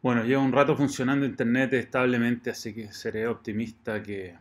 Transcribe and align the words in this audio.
Bueno, 0.00 0.22
lleva 0.22 0.42
un 0.42 0.52
rato 0.52 0.76
funcionando 0.76 1.26
internet 1.26 1.72
establemente, 1.72 2.50
así 2.50 2.72
que 2.72 2.92
seré 2.92 3.26
optimista 3.26 4.00
que, 4.00 4.36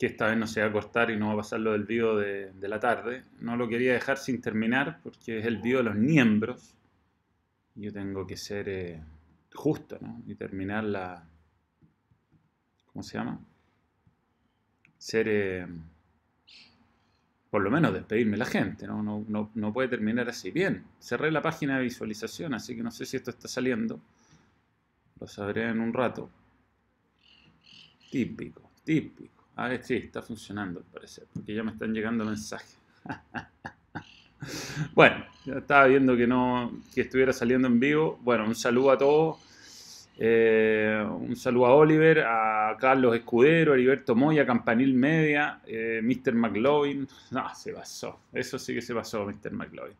esta 0.00 0.26
vez 0.26 0.36
no 0.36 0.46
se 0.48 0.60
va 0.60 0.66
a 0.66 0.72
cortar 0.72 1.10
y 1.10 1.16
no 1.16 1.28
va 1.28 1.34
a 1.34 1.36
pasar 1.36 1.60
lo 1.60 1.72
del 1.72 1.84
video 1.84 2.16
de, 2.16 2.52
la 2.68 2.80
tarde. 2.80 3.22
No 3.40 3.56
lo 3.56 3.68
quería 3.68 3.92
dejar 3.92 4.18
sin 4.18 4.40
terminar 4.40 4.98
porque 5.04 5.38
es 5.38 5.46
el 5.46 5.58
video 5.58 5.78
de 5.78 5.84
los 5.84 5.94
miembros. 5.94 6.74
Yo 7.76 7.92
tengo 7.92 8.26
que 8.26 8.36
ser 8.36 8.68
eh, 8.68 9.00
justo, 9.54 9.96
¿no? 10.00 10.22
Y 10.26 10.34
terminar 10.34 10.82
la... 10.84 11.24
¿Cómo 12.92 13.02
se 13.04 13.16
llama? 13.16 13.38
Ser... 14.98 15.26
eh, 15.28 15.66
por 17.48 17.62
lo 17.62 17.70
menos 17.70 17.92
despedirme 17.94 18.36
la 18.36 18.46
gente. 18.46 18.86
No, 18.88 19.02
no, 19.02 19.50
no 19.54 19.72
puede 19.72 19.88
terminar 19.88 20.28
así. 20.28 20.50
Bien, 20.50 20.84
cerré 20.98 21.30
la 21.30 21.42
página 21.42 21.76
de 21.78 21.84
visualización, 21.84 22.54
así 22.54 22.74
que 22.74 22.82
no 22.82 22.90
sé 22.90 23.06
si 23.06 23.16
esto 23.16 23.30
está 23.30 23.46
saliendo. 23.46 24.00
Lo 25.20 25.26
sabré 25.26 25.68
en 25.68 25.80
un 25.80 25.92
rato. 25.92 26.30
Típico, 28.10 28.70
típico. 28.84 29.44
A 29.56 29.68
ver, 29.68 29.82
sí, 29.82 29.96
está 29.96 30.22
funcionando 30.22 30.80
al 30.80 30.86
parecer, 30.86 31.26
porque 31.32 31.54
ya 31.54 31.62
me 31.62 31.72
están 31.72 31.92
llegando 31.92 32.24
mensajes. 32.24 32.78
bueno, 34.94 35.24
ya 35.44 35.54
estaba 35.54 35.86
viendo 35.86 36.16
que 36.16 36.26
no, 36.26 36.82
que 36.94 37.02
estuviera 37.02 37.32
saliendo 37.32 37.66
en 37.68 37.80
vivo. 37.80 38.18
Bueno, 38.22 38.44
un 38.44 38.54
saludo 38.54 38.90
a 38.90 38.98
todos. 38.98 39.38
Eh, 40.18 41.06
un 41.06 41.36
saludo 41.36 41.66
a 41.66 41.74
Oliver, 41.74 42.20
a 42.20 42.76
Carlos 42.78 43.14
Escudero, 43.14 43.72
a 43.72 43.74
Heriberto 43.74 44.14
Moya, 44.14 44.46
Campanil 44.46 44.94
Media, 44.94 45.60
eh, 45.66 46.00
Mr. 46.02 46.34
McLovin. 46.34 47.08
No, 47.30 47.54
se 47.54 47.72
pasó. 47.72 48.20
Eso 48.32 48.58
sí 48.58 48.74
que 48.74 48.82
se 48.82 48.94
pasó, 48.94 49.24
Mr. 49.26 49.52
McLovin. 49.52 49.96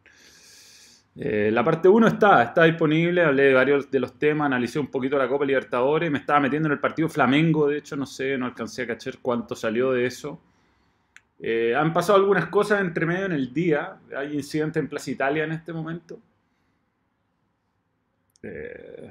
Eh, 1.19 1.51
la 1.51 1.65
parte 1.65 1.89
1 1.89 2.07
está, 2.09 2.43
está 2.43 2.65
disponible, 2.65 3.23
hablé 3.23 3.45
de 3.45 3.55
varios 3.55 3.91
de 3.91 4.01
los 4.01 4.19
temas, 4.19 4.47
analicé 4.47 4.79
un 4.79 4.89
poquito 4.89 5.17
la 5.17 5.29
Copa 5.29 5.47
Libertadores, 5.47 6.11
me 6.11 6.19
estaba 6.19 6.41
metiendo 6.41 6.69
en 6.69 6.73
el 6.73 6.79
partido 6.79 7.09
Flamengo, 7.09 7.69
de 7.69 7.79
hecho 7.79 7.97
no 7.97 8.05
sé, 8.05 8.37
no 8.37 8.45
alcancé 8.45 8.83
a 8.83 8.87
cachar 8.89 9.15
cuánto 9.23 9.55
salió 9.57 9.93
de 9.93 10.05
eso. 10.07 10.41
Eh, 11.39 11.75
han 11.75 11.93
pasado 11.93 12.19
algunas 12.19 12.47
cosas 12.47 12.81
entre 12.83 13.07
medio 13.07 13.27
en 13.27 13.33
el 13.33 13.53
día, 13.53 13.99
hay 14.15 14.35
incidentes 14.35 14.83
en 14.83 14.89
Plaza 14.89 15.11
Italia 15.11 15.45
en 15.45 15.53
este 15.53 15.73
momento. 15.73 16.19
Eh, 18.43 19.11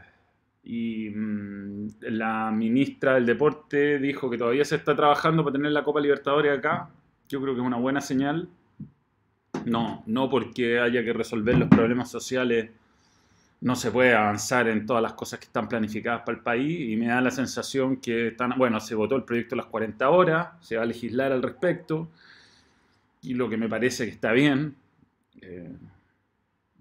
y 0.63 1.09
mm, 1.09 1.87
la 2.01 2.51
ministra 2.51 3.15
del 3.15 3.25
Deporte 3.25 3.97
dijo 3.99 4.29
que 4.29 4.37
todavía 4.37 4.65
se 4.65 4.75
está 4.75 4.95
trabajando 4.95 5.43
para 5.43 5.53
tener 5.53 5.71
la 5.71 5.83
Copa 5.83 5.99
Libertadores 5.99 6.55
acá, 6.57 6.89
yo 7.27 7.41
creo 7.41 7.55
que 7.55 7.61
es 7.61 7.67
una 7.67 7.77
buena 7.77 8.01
señal. 8.01 8.47
No, 9.65 10.03
no 10.05 10.29
porque 10.29 10.79
haya 10.79 11.03
que 11.03 11.13
resolver 11.13 11.57
los 11.57 11.69
problemas 11.69 12.09
sociales, 12.09 12.69
no 13.61 13.75
se 13.75 13.91
puede 13.91 14.13
avanzar 14.13 14.67
en 14.67 14.85
todas 14.85 15.01
las 15.01 15.13
cosas 15.13 15.39
que 15.39 15.45
están 15.45 15.67
planificadas 15.67 16.21
para 16.21 16.37
el 16.37 16.43
país 16.43 16.91
y 16.91 16.95
me 16.97 17.07
da 17.07 17.21
la 17.21 17.31
sensación 17.31 17.97
que 17.97 18.27
están, 18.27 18.53
bueno, 18.57 18.79
se 18.79 18.95
votó 18.95 19.15
el 19.15 19.23
proyecto 19.23 19.55
de 19.55 19.61
las 19.61 19.67
40 19.67 20.09
horas, 20.09 20.49
se 20.61 20.77
va 20.77 20.83
a 20.83 20.85
legislar 20.85 21.31
al 21.31 21.41
respecto 21.41 22.09
y 23.21 23.33
lo 23.33 23.49
que 23.49 23.57
me 23.57 23.67
parece 23.67 24.05
que 24.05 24.11
está 24.11 24.33
bien, 24.33 24.75
eh, 25.41 25.75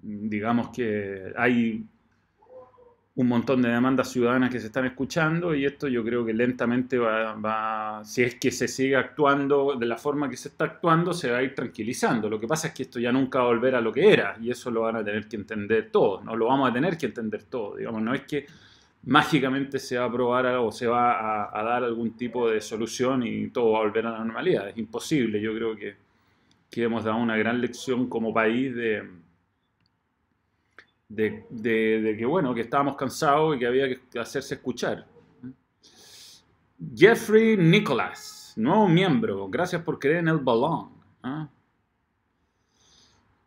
digamos 0.02 0.68
que 0.70 1.32
hay 1.36 1.86
un 3.16 3.28
montón 3.28 3.62
de 3.62 3.68
demandas 3.68 4.10
ciudadanas 4.10 4.50
que 4.50 4.58
se 4.58 4.66
están 4.66 4.86
escuchando 4.86 5.54
y 5.54 5.64
esto 5.64 5.86
yo 5.86 6.02
creo 6.02 6.24
que 6.26 6.32
lentamente 6.32 6.98
va, 6.98 7.34
va, 7.34 8.04
si 8.04 8.24
es 8.24 8.34
que 8.34 8.50
se 8.50 8.66
sigue 8.66 8.96
actuando 8.96 9.76
de 9.78 9.86
la 9.86 9.96
forma 9.96 10.28
que 10.28 10.36
se 10.36 10.48
está 10.48 10.64
actuando, 10.64 11.12
se 11.12 11.30
va 11.30 11.38
a 11.38 11.42
ir 11.42 11.54
tranquilizando. 11.54 12.28
Lo 12.28 12.40
que 12.40 12.48
pasa 12.48 12.68
es 12.68 12.74
que 12.74 12.82
esto 12.82 12.98
ya 12.98 13.12
nunca 13.12 13.38
va 13.38 13.44
a 13.44 13.48
volver 13.48 13.76
a 13.76 13.80
lo 13.80 13.92
que 13.92 14.12
era 14.12 14.36
y 14.40 14.50
eso 14.50 14.68
lo 14.70 14.82
van 14.82 14.96
a 14.96 15.04
tener 15.04 15.28
que 15.28 15.36
entender 15.36 15.90
todos, 15.92 16.24
no 16.24 16.34
lo 16.34 16.46
vamos 16.46 16.68
a 16.68 16.72
tener 16.72 16.98
que 16.98 17.06
entender 17.06 17.44
todos, 17.44 17.78
digamos, 17.78 18.02
no 18.02 18.14
es 18.14 18.22
que 18.22 18.46
mágicamente 19.04 19.78
se 19.78 19.96
va 19.96 20.04
a 20.04 20.08
aprobar 20.08 20.46
o 20.56 20.72
se 20.72 20.86
va 20.88 21.56
a, 21.56 21.62
dar 21.62 21.84
algún 21.84 22.16
tipo 22.16 22.50
de 22.50 22.60
solución 22.60 23.22
y 23.24 23.48
todo 23.50 23.72
va 23.72 23.78
a 23.78 23.82
volver 23.82 24.06
a 24.06 24.12
la 24.12 24.18
normalidad, 24.18 24.68
es 24.70 24.76
imposible, 24.76 25.40
yo 25.40 25.54
creo 25.54 25.76
que, 25.76 25.94
que 26.70 26.82
hemos 26.82 27.04
dado 27.04 27.18
una 27.18 27.36
gran 27.36 27.60
lección 27.60 28.08
como 28.08 28.32
país 28.34 28.74
de 28.74 29.23
de, 31.08 32.16
que 32.18 32.26
bueno, 32.26 32.54
que 32.54 32.62
estábamos 32.62 32.96
cansados 32.96 33.56
y 33.56 33.58
que 33.58 33.66
había 33.66 33.88
que 33.88 34.18
hacerse 34.18 34.54
escuchar. 34.54 35.06
Jeffrey 36.94 37.56
Nicholas, 37.56 38.52
nuevo 38.56 38.88
miembro, 38.88 39.48
gracias 39.48 39.82
por 39.82 39.98
creer 39.98 40.18
en 40.18 40.28
el 40.28 40.38
balón. 40.38 40.90
¿eh? 41.24 41.46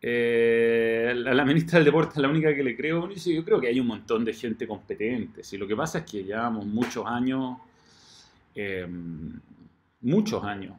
Eh, 0.02 1.14
la, 1.16 1.44
ministra 1.44 1.80
del 1.80 1.86
Deporte 1.86 2.14
es 2.16 2.22
la 2.22 2.30
única 2.30 2.56
que 2.56 2.64
le 2.64 2.76
creo. 2.76 3.10
Yo 3.10 3.44
creo 3.44 3.60
que 3.60 3.68
hay 3.68 3.80
un 3.80 3.88
montón 3.88 4.24
de 4.24 4.34
gente 4.34 4.68
competente. 4.68 5.44
Si 5.44 5.58
lo 5.58 5.68
que 5.68 5.76
pasa 5.76 6.00
es 6.00 6.06
que 6.06 6.24
llevamos 6.24 6.66
muchos 6.66 7.06
años, 7.06 7.58
eh, 8.56 8.88
muchos 10.02 10.44
años, 10.44 10.76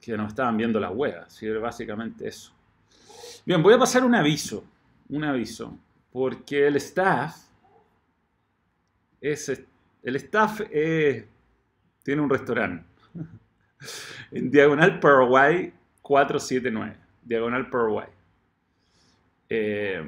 que 0.00 0.16
nos 0.16 0.28
estaban 0.28 0.56
viendo 0.56 0.80
las 0.80 0.92
huevas. 0.92 1.32
¿sí? 1.32 1.48
Básicamente 1.48 2.28
eso. 2.28 2.52
Bien, 3.44 3.62
voy 3.62 3.74
a 3.74 3.78
pasar 3.78 4.04
un 4.04 4.14
aviso 4.14 4.64
un 5.08 5.24
aviso, 5.24 5.78
porque 6.12 6.66
el 6.66 6.76
staff 6.76 7.36
es 9.20 9.48
el 10.02 10.16
staff 10.16 10.60
tiene 12.02 12.22
un 12.22 12.30
restaurante 12.30 12.86
en 14.30 14.50
Diagonal 14.50 15.00
Paraguay 15.00 15.72
479, 16.02 16.96
Diagonal 17.22 17.68
Paraguay. 17.68 18.08
Eh, 19.48 20.02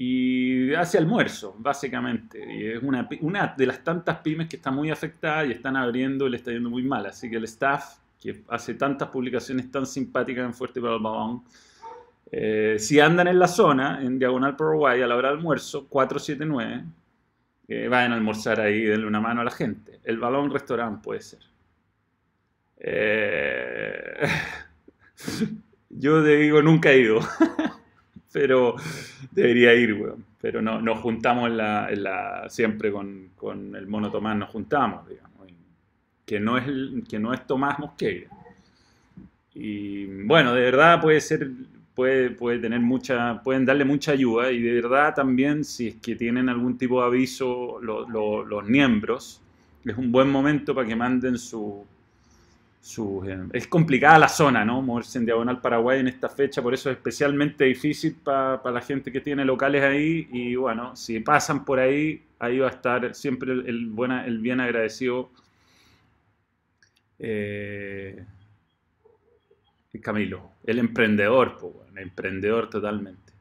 y 0.00 0.72
hace 0.74 0.96
almuerzo, 0.96 1.56
básicamente. 1.58 2.40
Y 2.50 2.66
es 2.68 2.82
una, 2.82 3.08
una, 3.20 3.54
de 3.56 3.66
las 3.66 3.82
tantas 3.82 4.18
pymes 4.18 4.48
que 4.48 4.54
está 4.56 4.70
muy 4.70 4.90
afectada 4.90 5.44
y 5.44 5.50
están 5.50 5.76
abriendo 5.76 6.26
y 6.26 6.30
le 6.30 6.36
está 6.36 6.52
yendo 6.52 6.70
muy 6.70 6.84
mal. 6.84 7.04
Así 7.06 7.28
que 7.28 7.36
el 7.36 7.44
staff, 7.44 7.98
que 8.20 8.44
hace 8.48 8.74
tantas 8.74 9.08
publicaciones 9.08 9.70
tan 9.72 9.86
simpáticas 9.86 10.44
en 10.44 10.54
Fuerte 10.54 10.78
Balón, 10.78 11.42
eh, 12.30 12.76
si 12.78 13.00
andan 13.00 13.28
en 13.28 13.38
la 13.38 13.48
zona, 13.48 14.00
en 14.02 14.18
Diagonal 14.18 14.54
Paraguay, 14.54 15.00
a 15.00 15.06
la 15.06 15.16
hora 15.16 15.28
de 15.28 15.36
almuerzo, 15.36 15.88
479, 15.88 16.84
eh, 17.68 17.88
vayan 17.88 18.12
a 18.12 18.16
almorzar 18.16 18.60
ahí, 18.60 18.82
denle 18.82 19.06
una 19.06 19.20
mano 19.20 19.40
a 19.40 19.44
la 19.44 19.50
gente. 19.50 20.00
El 20.04 20.18
balón 20.18 20.50
restaurante 20.50 21.00
puede 21.02 21.20
ser. 21.20 21.40
Eh, 22.78 24.28
yo 25.90 26.22
digo, 26.22 26.60
nunca 26.62 26.90
he 26.90 27.00
ido, 27.00 27.20
pero 28.32 28.76
debería 29.30 29.74
ir, 29.74 29.94
weón. 29.94 30.24
Pero 30.40 30.62
no, 30.62 30.80
nos 30.80 31.00
juntamos 31.00 31.48
en 31.48 31.56
la, 31.56 32.46
siempre 32.48 32.92
con, 32.92 33.30
con, 33.34 33.74
el 33.74 33.88
mono 33.88 34.10
Tomás, 34.10 34.36
nos 34.36 34.50
juntamos, 34.50 35.08
digamos. 35.08 35.28
Que 36.24 36.38
no 36.38 36.58
es, 36.58 36.66
que 37.08 37.18
no 37.18 37.32
es 37.32 37.46
Tomás 37.46 37.78
Mosqueira. 37.78 38.28
Y 39.54 40.04
bueno, 40.24 40.54
de 40.54 40.60
verdad 40.60 41.00
puede 41.00 41.20
ser 41.20 41.50
puede, 41.98 42.60
tener 42.60 42.78
mucha, 42.78 43.42
pueden 43.42 43.64
darle 43.66 43.84
mucha 43.84 44.12
ayuda 44.12 44.52
y 44.52 44.62
de 44.62 44.80
verdad 44.80 45.16
también 45.16 45.64
si 45.64 45.88
es 45.88 45.96
que 45.96 46.14
tienen 46.14 46.48
algún 46.48 46.78
tipo 46.78 47.00
de 47.00 47.08
aviso 47.08 47.80
lo, 47.82 48.08
lo, 48.08 48.44
los 48.44 48.64
miembros, 48.68 49.42
es 49.84 49.98
un 49.98 50.12
buen 50.12 50.30
momento 50.30 50.76
para 50.76 50.86
que 50.86 50.94
manden 50.94 51.36
su... 51.36 51.84
eh, 53.26 53.48
es 53.52 53.66
complicada 53.66 54.16
la 54.16 54.28
zona, 54.28 54.64
¿no? 54.64 54.80
Moverse 54.80 55.18
en 55.18 55.24
Diagonal 55.24 55.60
Paraguay 55.60 55.98
en 55.98 56.06
esta 56.06 56.28
fecha, 56.28 56.62
por 56.62 56.72
eso 56.72 56.88
es 56.88 56.98
especialmente 56.98 57.64
difícil 57.64 58.14
para, 58.22 58.60
la 58.70 58.80
gente 58.80 59.10
que 59.10 59.20
tiene 59.20 59.44
locales 59.44 59.82
ahí 59.82 60.28
y 60.30 60.54
bueno, 60.54 60.94
si 60.94 61.18
pasan 61.18 61.64
por 61.64 61.80
ahí, 61.80 62.22
ahí 62.38 62.60
va 62.60 62.68
a 62.68 62.70
estar 62.70 63.12
siempre 63.12 63.50
el, 63.50 63.66
el, 63.66 63.92
el 64.24 64.38
bien 64.38 64.60
agradecido. 64.60 65.30
Eh, 67.18 68.24
Camilo, 70.00 70.52
el 70.64 70.78
emprendedor, 70.78 71.56
pues, 71.58 71.74
emprendedor 72.00 72.70
totalmente. 72.70 73.32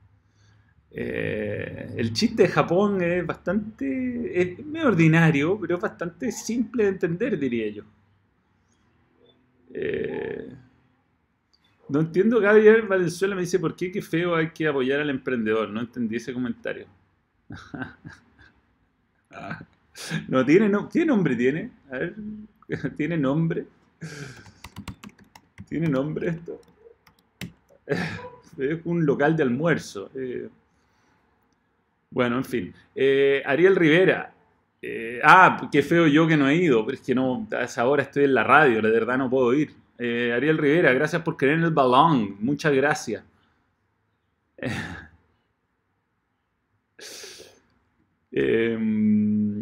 Eh, 0.92 1.94
el 1.98 2.14
chiste 2.14 2.44
de 2.44 2.50
Japón 2.50 3.02
es 3.02 3.26
bastante, 3.26 4.42
es 4.42 4.66
medio 4.66 4.88
ordinario, 4.88 5.60
pero 5.60 5.76
es 5.76 5.82
bastante 5.82 6.32
simple 6.32 6.84
de 6.84 6.90
entender, 6.90 7.38
diría 7.38 7.70
yo. 7.70 7.84
Eh, 9.74 10.54
no 11.90 12.00
entiendo, 12.00 12.40
Gabriel 12.40 12.84
Valenzuela 12.84 13.36
me 13.36 13.42
dice, 13.42 13.60
¿por 13.60 13.76
qué 13.76 13.92
qué 13.92 14.02
feo 14.02 14.36
hay 14.36 14.50
que 14.50 14.68
apoyar 14.68 15.02
al 15.02 15.10
emprendedor? 15.10 15.70
No 15.70 15.82
entendí 15.82 16.16
ese 16.16 16.34
comentario. 16.34 16.88
no 20.28 20.46
tiene, 20.46 20.70
no, 20.70 20.90
¿qué 20.90 21.06
nombre 21.06 21.36
tiene? 21.36 21.72
A 21.92 21.98
ver, 21.98 22.16
¿tiene 22.98 23.18
nombre? 23.18 23.68
¿Tiene 25.68 25.90
nombre 25.90 26.30
esto? 26.30 26.62
Es 28.58 28.80
un 28.86 29.06
local 29.06 29.36
de 29.36 29.44
almuerzo. 29.44 30.10
Eh, 30.16 30.50
bueno, 32.10 32.38
en 32.38 32.46
fin. 32.46 32.74
Eh, 32.96 33.42
Ariel 33.46 33.76
Rivera. 33.76 34.34
Eh, 34.82 35.20
ah, 35.24 35.68
qué 35.72 35.82
feo 35.82 36.08
yo 36.08 36.28
que 36.28 36.38
no 36.38 36.48
he 36.48 36.56
ido, 36.56 36.86
pero 36.86 36.98
es 36.98 37.04
que 37.04 37.16
no, 37.16 37.48
a 37.52 37.64
estoy 38.02 38.24
en 38.26 38.34
la 38.34 38.44
radio, 38.44 38.82
de 38.82 38.92
verdad 38.92 39.18
no 39.18 39.30
puedo 39.30 39.54
ir. 39.54 39.74
Ariel 40.00 40.60
Rivera, 40.60 40.94
gracias 40.94 41.24
por 41.24 41.36
creer 41.36 41.56
en 41.58 41.64
el 41.64 41.72
balón, 41.72 42.38
muchas 42.40 42.72
gracias. 42.74 43.24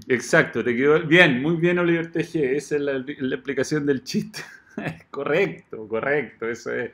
Exacto, 0.07 0.63
te 0.63 0.75
quedó 0.75 1.01
bien, 1.01 1.41
muy 1.41 1.56
bien 1.56 1.80
Oliver 1.80 2.12
TG, 2.12 2.56
esa 2.56 2.75
es 2.75 2.81
la, 2.81 2.98
explicación 2.98 3.86
del 3.86 4.03
chiste. 4.03 4.41
correcto, 5.12 5.88
correcto, 5.88 6.50
eso 6.50 6.74
es. 6.74 6.91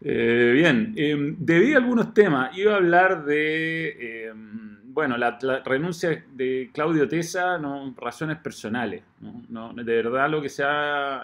Eh, 0.00 0.50
bien, 0.54 0.94
eh, 0.96 1.34
debí 1.38 1.74
algunos 1.74 2.12
temas. 2.12 2.56
Iba 2.56 2.74
a 2.74 2.76
hablar 2.76 3.24
de, 3.24 4.26
em, 4.28 4.92
bueno, 4.92 5.16
la, 5.16 5.38
renuncia 5.64 6.24
de 6.32 6.70
Claudio 6.72 7.08
Tesa, 7.08 7.58
no, 7.58 7.94
razones 7.96 8.38
personales. 8.38 9.02
de 9.20 9.82
verdad 9.84 10.28
lo 10.30 10.42
que 10.42 10.48
se 10.48 10.62
ha 10.64 11.22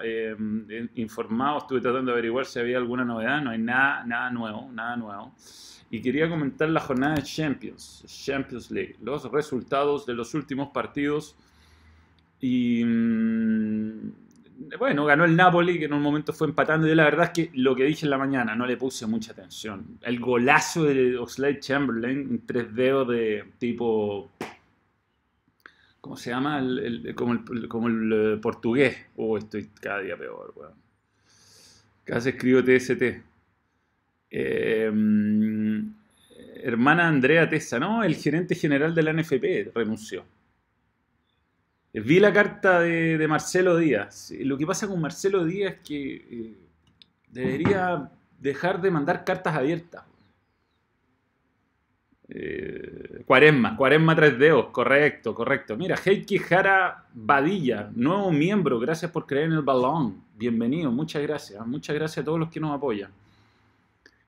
informado, 0.94 1.58
estuve 1.58 1.81
tratando 1.81 2.11
de 2.11 2.12
averiguar 2.12 2.46
si 2.46 2.58
había 2.58 2.78
alguna 2.78 3.05
novedad, 3.05 3.43
no 3.43 3.50
hay 3.50 3.58
nada, 3.58 4.05
nada 4.05 4.31
nuevo, 4.31 4.70
nada 4.73 4.96
nuevo 4.96 5.34
y 5.90 6.00
quería 6.00 6.28
comentar 6.28 6.69
la 6.70 6.81
jornada 6.81 7.16
de 7.16 7.23
Champions, 7.25 8.05
Champions 8.06 8.70
League, 8.70 8.96
los 9.02 9.31
resultados 9.31 10.06
de 10.06 10.14
los 10.14 10.34
últimos 10.34 10.69
partidos. 10.69 11.37
Y 12.40 12.84
mm, 12.84 14.12
bueno, 14.79 15.05
ganó 15.07 15.25
el 15.25 15.37
Napoli, 15.37 15.79
que 15.79 15.87
en 15.87 15.95
un 15.95 16.03
momento 16.03 16.33
fue 16.33 16.49
empatando. 16.49 16.87
Y 16.87 16.95
la 16.95 17.05
verdad 17.05 17.27
es 17.27 17.31
que 17.31 17.51
lo 17.55 17.75
que 17.75 17.85
dije 17.85 18.05
en 18.05 18.11
la 18.11 18.19
mañana 18.19 18.55
no 18.55 18.67
le 18.67 18.77
puse 18.77 19.07
mucha 19.07 19.33
atención. 19.33 19.99
El 20.03 20.21
golazo 20.21 20.85
de 20.85 21.17
Oxlade 21.17 21.61
Chamberlain, 21.61 22.43
tres 22.47 22.75
dedos 22.75 23.09
de 23.09 23.45
tipo. 23.59 24.31
¿Cómo 26.01 26.17
se 26.17 26.31
llama? 26.31 26.62
como, 27.15 27.89
el, 27.89 28.12
eh, 28.12 28.39
portugués. 28.41 28.97
Oh, 29.17 29.39
estoy 29.39 29.69
cada 29.81 30.01
día 30.01 30.17
peor, 30.17 30.53
weón. 30.57 30.75
Casi 32.05 32.31
escribo 32.31 32.62
TST. 32.62 33.23
Em, 34.31 35.93
hermana 36.62 37.09
Andrea 37.09 37.49
Tessa, 37.49 37.79
¿no? 37.79 38.03
El 38.05 38.15
gerente 38.15 38.55
general 38.55 38.95
de 38.95 39.03
la 39.03 39.12
NFP 39.12 39.73
renunció. 39.75 40.25
Vi 41.92 42.20
la 42.20 42.32
carta 42.32 42.81
de, 42.81 43.26
Marcelo 43.28 43.76
Díaz. 43.76 44.32
Lo 44.40 44.56
que 44.56 44.66
pasa 44.66 44.87
con 44.87 45.00
Marcelo 45.00 45.44
Díaz 45.44 45.75
es 45.75 45.81
que 45.81 46.14
eh, 46.14 46.56
debería 47.28 48.10
dejar 48.38 48.81
de 48.81 48.90
mandar 48.90 49.25
cartas 49.25 49.56
abiertas. 49.56 50.04
Eh, 52.32 53.25
cuaresma, 53.26 53.76
Cuaresma 53.76 54.14
3 54.14 54.38
dedos, 54.38 54.66
correcto, 54.66 55.34
correcto. 55.34 55.76
Mira, 55.76 55.96
Heiki 55.96 56.38
Jara 56.38 57.06
Badilla, 57.12 57.90
nuevo 57.92 58.31
miembro, 58.31 58.78
gracias 58.78 59.10
por 59.10 59.26
creer 59.26 59.46
en 59.46 59.54
el 59.54 59.62
balón. 59.62 60.22
Bienvenido, 60.37 60.92
muchas 60.92 61.22
gracias. 61.22 61.66
Muchas 61.66 61.96
gracias 61.96 62.22
a 62.22 62.25
todos 62.25 62.38
los 62.38 62.50
que 62.50 62.60
nos 62.60 62.72
apoyan. 62.72 63.10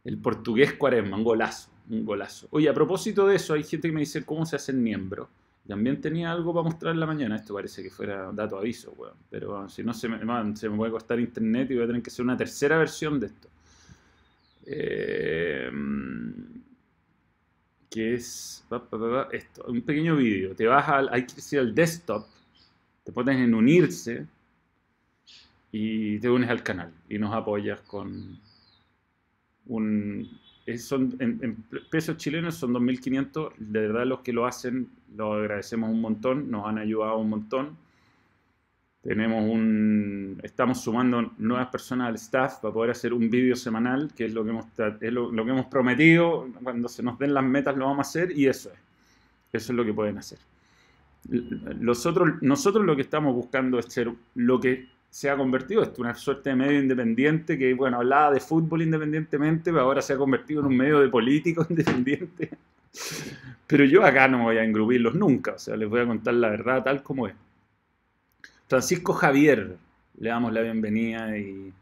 El 0.04 0.18
portugués 0.18 0.72
Cuaresma, 0.72 1.16
un 1.16 1.22
golazo, 1.22 1.70
un 1.88 2.04
golazo. 2.04 2.48
Oye, 2.50 2.68
a 2.68 2.74
propósito 2.74 3.24
de 3.28 3.36
eso, 3.36 3.54
hay 3.54 3.62
gente 3.62 3.86
que 3.86 3.94
me 3.94 4.00
dice 4.00 4.24
cómo 4.24 4.44
se 4.46 4.56
hace 4.56 4.72
el 4.72 4.78
miembro. 4.78 5.28
También 5.66 6.00
tenía 6.00 6.32
algo 6.32 6.52
para 6.52 6.64
mostrar 6.64 6.92
en 6.92 7.00
la 7.00 7.06
mañana. 7.06 7.36
Esto 7.36 7.54
parece 7.54 7.82
que 7.82 7.90
fuera 7.90 8.32
dato 8.32 8.58
aviso, 8.58 8.92
weón. 8.92 9.16
Pero 9.30 9.68
si 9.68 9.82
no, 9.84 9.94
se 9.94 10.08
me, 10.08 10.18
se 10.56 10.68
me 10.68 10.76
puede 10.76 10.92
costar 10.92 11.20
internet 11.20 11.70
y 11.70 11.74
voy 11.74 11.84
a 11.84 11.86
tener 11.86 12.02
que 12.02 12.10
hacer 12.10 12.24
una 12.24 12.36
tercera 12.36 12.76
versión 12.78 13.20
de 13.20 13.26
esto. 13.26 13.48
Eh, 14.66 15.70
que 17.90 18.14
es 18.14 18.64
esto, 19.32 19.64
un 19.68 19.82
pequeño 19.82 20.16
vídeo. 20.16 20.54
Te 20.56 20.66
vas 20.66 20.88
al, 20.88 21.08
hay 21.12 21.26
que 21.26 21.58
al 21.58 21.74
desktop, 21.74 22.26
te 23.04 23.12
pones 23.12 23.36
en 23.36 23.54
unirse 23.54 24.26
y 25.70 26.18
te 26.18 26.30
unes 26.30 26.48
al 26.48 26.62
canal 26.62 26.92
y 27.08 27.18
nos 27.18 27.34
apoyas 27.34 27.80
con, 27.82 28.40
un, 29.66 30.40
son, 30.78 31.16
en, 31.18 31.56
pesos 31.90 32.16
chilenos 32.16 32.54
son 32.56 32.72
2.500, 32.72 33.54
de 33.58 33.80
verdad 33.80 34.06
los 34.06 34.20
que 34.20 34.32
lo 34.32 34.46
hacen, 34.46 34.88
lo 35.16 35.34
agradecemos 35.34 35.90
un 35.90 36.00
montón, 36.00 36.50
nos 36.50 36.66
han 36.66 36.78
ayudado 36.78 37.18
un 37.18 37.30
montón. 37.30 37.76
Tenemos 39.02 39.42
un, 39.42 40.38
estamos 40.44 40.80
sumando 40.80 41.32
nuevas 41.38 41.68
personas 41.68 42.08
al 42.08 42.14
staff 42.14 42.60
para 42.60 42.72
poder 42.72 42.92
hacer 42.92 43.12
un 43.12 43.28
vídeo 43.28 43.56
semanal, 43.56 44.12
que 44.14 44.26
es 44.26 44.32
lo 44.32 44.44
que 44.44 44.50
hemos, 44.50 44.66
es 45.00 45.12
lo, 45.12 45.32
que 45.32 45.50
hemos 45.50 45.66
prometido, 45.66 46.48
cuando 46.62 46.88
se 46.88 47.02
nos 47.02 47.18
den 47.18 47.34
las 47.34 47.42
metas 47.42 47.76
lo 47.76 47.86
vamos 47.86 48.06
a 48.06 48.08
hacer 48.08 48.30
y 48.30 48.46
eso 48.46 48.70
es, 48.70 48.78
eso 49.52 49.72
es 49.72 49.76
lo 49.76 49.84
que 49.84 49.92
pueden 49.92 50.18
hacer. 50.18 50.38
Nosotros, 51.80 52.40
nosotros 52.42 52.84
lo 52.84 52.94
que 52.94 53.02
estamos 53.02 53.34
buscando 53.34 53.80
es 53.80 53.86
ser 53.86 54.12
lo 54.36 54.60
que 54.60 54.88
se 55.12 55.28
ha 55.28 55.36
convertido, 55.36 55.82
esto 55.82 56.00
una 56.00 56.14
suerte 56.14 56.48
de 56.48 56.56
medio 56.56 56.80
independiente 56.80 57.58
que, 57.58 57.74
bueno, 57.74 57.98
hablaba 57.98 58.32
de 58.32 58.40
fútbol 58.40 58.80
independientemente, 58.80 59.70
pero 59.70 59.82
ahora 59.82 60.00
se 60.00 60.14
ha 60.14 60.16
convertido 60.16 60.60
en 60.60 60.68
un 60.68 60.76
medio 60.78 61.00
de 61.00 61.08
político 61.10 61.66
independiente. 61.68 62.50
Pero 63.66 63.84
yo 63.84 64.06
acá 64.06 64.26
no 64.26 64.44
voy 64.44 64.56
a 64.56 64.64
engrupirlos 64.64 65.14
nunca, 65.14 65.52
o 65.52 65.58
sea, 65.58 65.76
les 65.76 65.86
voy 65.86 66.00
a 66.00 66.06
contar 66.06 66.32
la 66.32 66.48
verdad 66.48 66.82
tal 66.82 67.02
como 67.02 67.28
es. 67.28 67.34
Francisco 68.68 69.12
Javier, 69.12 69.76
le 70.18 70.30
damos 70.30 70.50
la 70.50 70.62
bienvenida 70.62 71.36
y, 71.36 71.74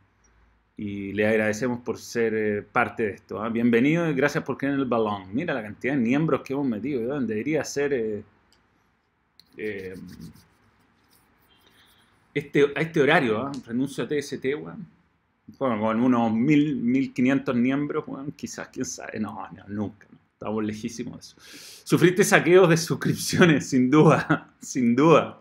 le 0.76 1.26
agradecemos 1.28 1.80
por 1.82 1.98
ser 1.98 2.34
eh, 2.34 2.62
parte 2.62 3.04
de 3.04 3.10
esto. 3.10 3.40
¿ah? 3.40 3.48
Bienvenido 3.48 4.10
y 4.10 4.14
gracias 4.14 4.42
por 4.42 4.56
creer 4.56 4.74
en 4.74 4.80
el 4.80 4.86
balón. 4.86 5.32
Mira 5.32 5.54
la 5.54 5.62
cantidad 5.62 5.92
de 5.94 6.00
miembros 6.00 6.40
que 6.40 6.54
hemos 6.54 6.66
metido, 6.66 7.20
debería 7.20 7.62
ser... 7.62 7.92
Eh, 7.92 8.22
eh, 9.56 9.94
este, 12.34 12.72
a 12.74 12.80
este 12.80 13.00
horario, 13.00 13.48
¿eh? 13.48 13.52
renuncio 13.66 14.04
a 14.04 14.08
TST, 14.08 14.44
weón. 14.44 14.86
Bueno, 15.58 15.80
con 15.80 16.00
unos 16.00 16.32
mil, 16.32 16.76
1500 16.76 17.54
miembros, 17.56 18.04
quizás, 18.36 18.68
quién 18.68 18.84
sabe. 18.84 19.18
No, 19.18 19.48
no, 19.52 19.64
nunca. 19.68 20.06
Estamos 20.32 20.64
lejísimos 20.64 21.14
de 21.14 21.20
eso. 21.20 21.36
Sufriste 21.84 22.24
saqueos 22.24 22.68
de 22.68 22.76
suscripciones, 22.76 23.68
sin 23.68 23.90
duda, 23.90 24.54
sin 24.60 24.94
duda. 24.96 25.40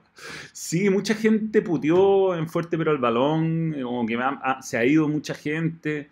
Sí, 0.52 0.90
mucha 0.90 1.16
gente 1.16 1.62
puteó 1.62 2.36
en 2.36 2.50
Fuerte 2.50 2.78
pero 2.78 2.92
el 2.92 2.98
balón, 2.98 3.74
eh, 3.78 3.84
como 3.84 4.06
que 4.06 4.18
se 4.62 4.78
ha 4.78 4.84
ido 4.84 5.08
mucha 5.08 5.34
gente. 5.34 6.10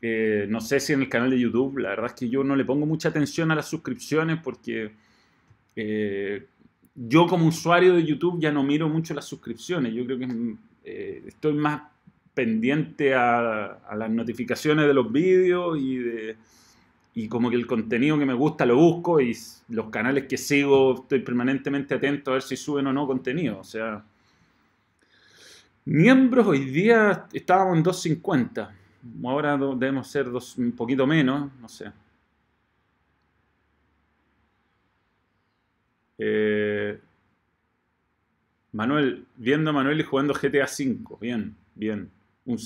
Eh, 0.00 0.46
no 0.48 0.60
sé 0.60 0.80
si 0.80 0.92
en 0.92 1.00
el 1.00 1.08
canal 1.08 1.30
de 1.30 1.40
YouTube, 1.40 1.78
la 1.78 1.90
verdad 1.90 2.06
es 2.06 2.12
que 2.12 2.28
yo 2.28 2.44
no 2.44 2.54
le 2.54 2.64
pongo 2.64 2.86
mucha 2.86 3.08
atención 3.08 3.50
a 3.50 3.54
las 3.54 3.66
suscripciones 3.66 4.40
porque 4.42 4.92
eh, 5.74 6.46
yo 7.06 7.26
como 7.26 7.46
usuario 7.46 7.94
de 7.94 8.04
YouTube 8.04 8.40
ya 8.40 8.50
no 8.50 8.64
miro 8.64 8.88
mucho 8.88 9.14
las 9.14 9.24
suscripciones. 9.24 9.94
Yo 9.94 10.04
creo 10.04 10.18
que 10.18 10.56
eh, 10.84 11.22
estoy 11.26 11.52
más 11.52 11.82
pendiente 12.34 13.14
a, 13.14 13.78
las 13.96 14.10
notificaciones 14.10 14.86
de 14.86 14.94
los 14.94 15.12
vídeos 15.12 15.78
y, 15.78 16.00
y 17.14 17.28
como 17.28 17.50
que 17.50 17.56
el 17.56 17.66
contenido 17.66 18.18
que 18.18 18.26
me 18.26 18.34
gusta 18.34 18.66
lo 18.66 18.76
busco 18.76 19.20
y 19.20 19.36
los 19.68 19.90
canales 19.90 20.26
que 20.26 20.36
sigo 20.36 21.02
estoy 21.02 21.20
permanentemente 21.20 21.94
atento 21.94 22.30
a 22.30 22.34
ver 22.34 22.42
si 22.42 22.56
suben 22.56 22.86
o 22.88 22.92
no 22.92 23.06
contenido. 23.06 23.60
O 23.60 23.64
sea, 23.64 24.04
miembros 25.84 26.46
hoy 26.48 26.64
día 26.64 27.26
estábamos 27.32 27.76
en 27.76 27.82
250. 27.84 28.74
Ahora 29.24 29.56
debemos 29.56 30.08
ser 30.08 30.28
un 30.28 30.72
poquito 30.72 31.06
menos, 31.06 31.50
no 31.60 31.68
sé. 31.68 31.92
Eh, 36.18 36.98
Manuel, 38.72 39.24
viendo 39.36 39.70
a 39.70 39.72
Manuel 39.72 40.00
y 40.00 40.02
jugando 40.02 40.34
GTA 40.34 40.64
V. 40.64 41.16
Bien, 41.20 41.56
bien. 41.74 42.10
Un, 42.44 42.58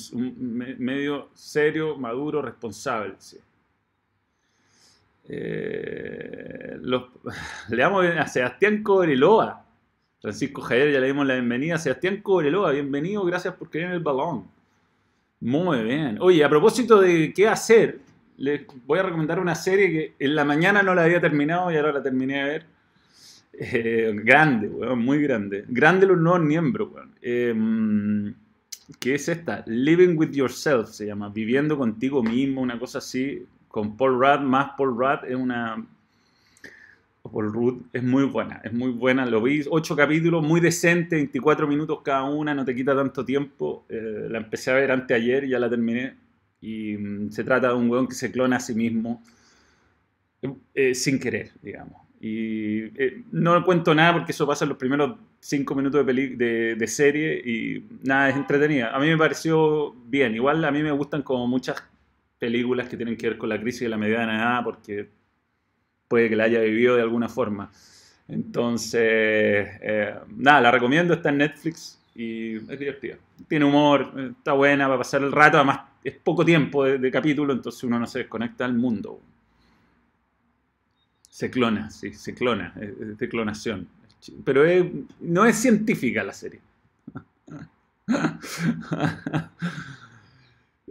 medio 0.79 1.29
serio, 1.35 1.97
maduro, 1.97 2.41
responsable. 2.41 3.15
Eh, 5.29 6.79
le 7.69 7.77
damos 7.77 8.05
a 8.07 8.27
Sebastián 8.27 8.83
Cobreloa. 8.83 9.65
Francisco 10.21 10.63
Javier, 10.63 10.93
ya 10.93 11.01
le 11.01 11.09
dimos 11.09 11.27
la 11.27 11.35
bienvenida. 11.35 11.79
Sebastián 11.79 12.19
Cobreloa, 12.23 12.73
bienvenido, 12.73 13.25
gracias 13.25 13.55
por 13.55 13.71
querer 13.71 13.93
el 13.93 14.01
balón. 14.01 14.47
Muy 15.41 15.83
bien. 15.83 16.19
Oye, 16.21 16.45
a 16.45 16.49
propósito 16.49 17.01
de 17.01 17.33
qué 17.35 17.49
hacer, 17.49 17.99
les 18.37 18.63
voy 18.87 19.01
a 19.01 19.03
recomendar 19.03 19.41
una 19.41 19.57
serie 19.57 19.91
que 19.91 20.15
en 20.25 20.37
la 20.37 20.45
mañana 20.45 20.83
no 20.83 20.95
la 20.95 21.05
había 21.05 21.21
terminado 21.21 21.71
y 21.73 21.77
ahora 21.77 21.93
la 21.93 22.03
terminé 22.03 22.37
de 22.37 22.45
ver 22.45 22.72
eh, 23.53 24.13
grande, 24.25 24.69
muy 24.69 25.23
grande. 25.23 25.65
Grande 25.69 26.07
los 26.07 26.19
nuevos 26.19 26.43
miembros, 26.43 26.91
em, 27.21 28.35
¿Qué 28.99 29.15
es 29.15 29.29
esta? 29.29 29.65
Living 29.67 30.17
with 30.17 30.33
Yourself 30.33 30.91
se 30.91 31.07
llama, 31.07 31.29
viviendo 31.29 31.79
contigo 31.79 32.23
mismo, 32.23 32.61
una 32.61 32.79
cosa 32.79 32.99
así, 32.99 33.47
con 33.69 33.97
Paul 33.97 34.15
Rudd, 34.21 34.41
más 34.41 34.73
Paul 34.77 34.97
Rudd, 34.97 35.25
es 35.29 35.37
una... 35.37 35.87
Paul 37.23 37.53
Rudd 37.53 37.83
es 37.93 38.03
muy 38.03 38.25
buena, 38.25 38.61
es 38.65 38.73
muy 38.73 38.91
buena, 38.91 39.25
lo 39.25 39.41
vi, 39.41 39.63
ocho 39.71 39.95
capítulos, 39.95 40.45
muy 40.45 40.61
decente, 40.61 41.15
24 41.15 41.69
minutos 41.69 42.01
cada 42.03 42.25
una, 42.25 42.53
no 42.53 42.65
te 42.65 42.75
quita 42.75 42.97
tanto 42.97 43.25
tiempo, 43.25 43.87
eh, 43.89 44.27
la 44.29 44.39
empecé 44.39 44.73
a 44.73 44.75
ver 44.75 44.91
antes 44.91 45.17
ayer, 45.17 45.47
ya 45.47 45.61
la 45.61 45.71
terminé, 45.71 46.17
y 46.61 46.97
mm, 46.97 47.31
se 47.31 47.45
trata 47.45 47.69
de 47.69 47.75
un 47.75 47.89
weón 47.89 48.09
que 48.09 48.15
se 48.17 48.33
clona 48.33 48.57
a 48.57 48.61
sí 48.61 48.75
mismo, 48.75 49.23
eh, 50.75 50.95
sin 50.97 51.21
querer, 51.21 51.53
digamos. 51.63 52.02
Y 52.25 52.83
eh, 53.03 53.25
no 53.33 53.65
cuento 53.65 53.95
nada 53.95 54.13
porque 54.13 54.31
eso 54.31 54.47
pasa 54.47 54.65
en 54.65 54.69
los 54.69 54.79
primeros 54.79 55.19
cinco 55.41 55.75
minutos 55.75 56.07
de, 56.07 56.77
de, 56.77 56.87
serie 56.87 57.35
y 57.45 57.85
nada, 58.05 58.31
es 58.31 58.37
entretenida. 58.37 58.95
A 58.95 59.01
mí 59.01 59.09
me 59.09 59.19
pareció 59.19 59.93
bien. 60.07 60.35
Igual 60.35 60.65
a 60.65 60.71
mí 60.71 60.83
me 60.83 60.93
gustan 60.93 61.23
como 61.23 61.49
muchas 61.49 61.83
películas 62.39 62.89
que 62.89 62.97
tienen 62.97 63.17
que 63.17 63.31
ver 63.31 63.39
con 63.39 63.49
la 63.49 63.61
crisis 63.61 63.83
de 63.83 63.89
la 63.89 63.97
mediana 63.97 64.37
edad 64.37 64.65
porque 64.65 65.09
puede 66.07 66.29
que 66.29 66.37
la 66.37 66.45
haya 66.45 66.61
vivido 66.61 66.95
de 66.95 67.03
alguna 67.03 67.29
forma. 67.29 67.71
Entonces, 68.29 69.01
eh, 69.03 70.15
nada, 70.37 70.61
la 70.61 70.71
recomiendo, 70.71 71.15
está 71.15 71.31
en 71.31 71.39
Netflix 71.39 72.01
y 72.15 72.57
es 72.57 72.79
divertida. 72.79 73.17
Tiene 73.49 73.65
humor, 73.65 74.13
está 74.39 74.53
buena 74.53 74.87
para 74.87 74.99
pasar 74.99 75.23
el 75.23 75.33
rato, 75.33 75.57
además 75.57 75.81
es 76.05 76.15
poco 76.15 76.45
tiempo 76.45 76.85
de, 76.85 77.11
capítulo, 77.11 77.53
entonces 77.53 77.83
uno 77.85 77.99
no 77.99 78.07
se 78.07 78.21
desconecta 78.21 78.65
del 78.65 78.75
mundo. 78.75 79.21
Se 81.33 81.51
clona, 81.51 81.91
sí, 81.91 82.13
se 82.13 82.35
clona, 82.35 82.75
es 82.79 83.17
de 83.17 83.27
clonación. 83.27 83.89
Pero 84.45 84.65
no 85.21 85.47
es 85.47 85.57
científica 85.57 86.23
la 86.23 86.35
serie. 86.35 86.61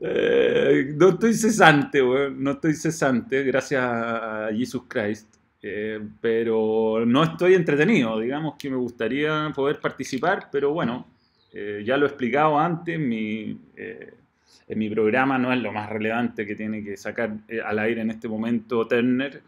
Eh, 0.03 0.95
no 0.97 1.09
estoy 1.09 1.35
cesante, 1.35 2.01
no 2.01 2.51
estoy 2.53 2.73
cesante, 2.73 3.43
gracias 3.43 3.83
a 3.83 4.49
Jesus 4.51 4.85
Christ. 4.87 5.35
Eh, 5.61 5.99
pero 6.19 7.05
no 7.05 7.23
estoy 7.23 7.53
entretenido, 7.53 8.19
digamos 8.19 8.55
que 8.57 8.71
me 8.71 8.77
gustaría 8.77 9.51
poder 9.55 9.79
participar, 9.79 10.49
pero 10.51 10.73
bueno, 10.73 11.05
eh, 11.53 11.83
ya 11.85 11.97
lo 11.97 12.07
he 12.07 12.09
explicado 12.09 12.57
antes, 12.57 12.97
mi, 12.97 13.55
en 13.75 14.79
mi 14.79 14.89
programa 14.89 15.37
no 15.37 15.53
es 15.53 15.61
lo 15.61 15.71
más 15.71 15.87
relevante 15.87 16.47
que 16.47 16.55
tiene 16.55 16.83
que 16.83 16.97
sacar 16.97 17.37
al 17.63 17.77
aire 17.77 18.01
en 18.01 18.09
este 18.09 18.27
momento 18.27 18.87
Turner, 18.87 19.43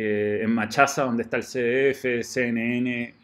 en 0.00 0.50
Machaza, 0.52 1.04
donde 1.04 1.24
está 1.24 1.38
el 1.38 1.42
CDF, 1.42 2.22
CNN, 2.22 3.14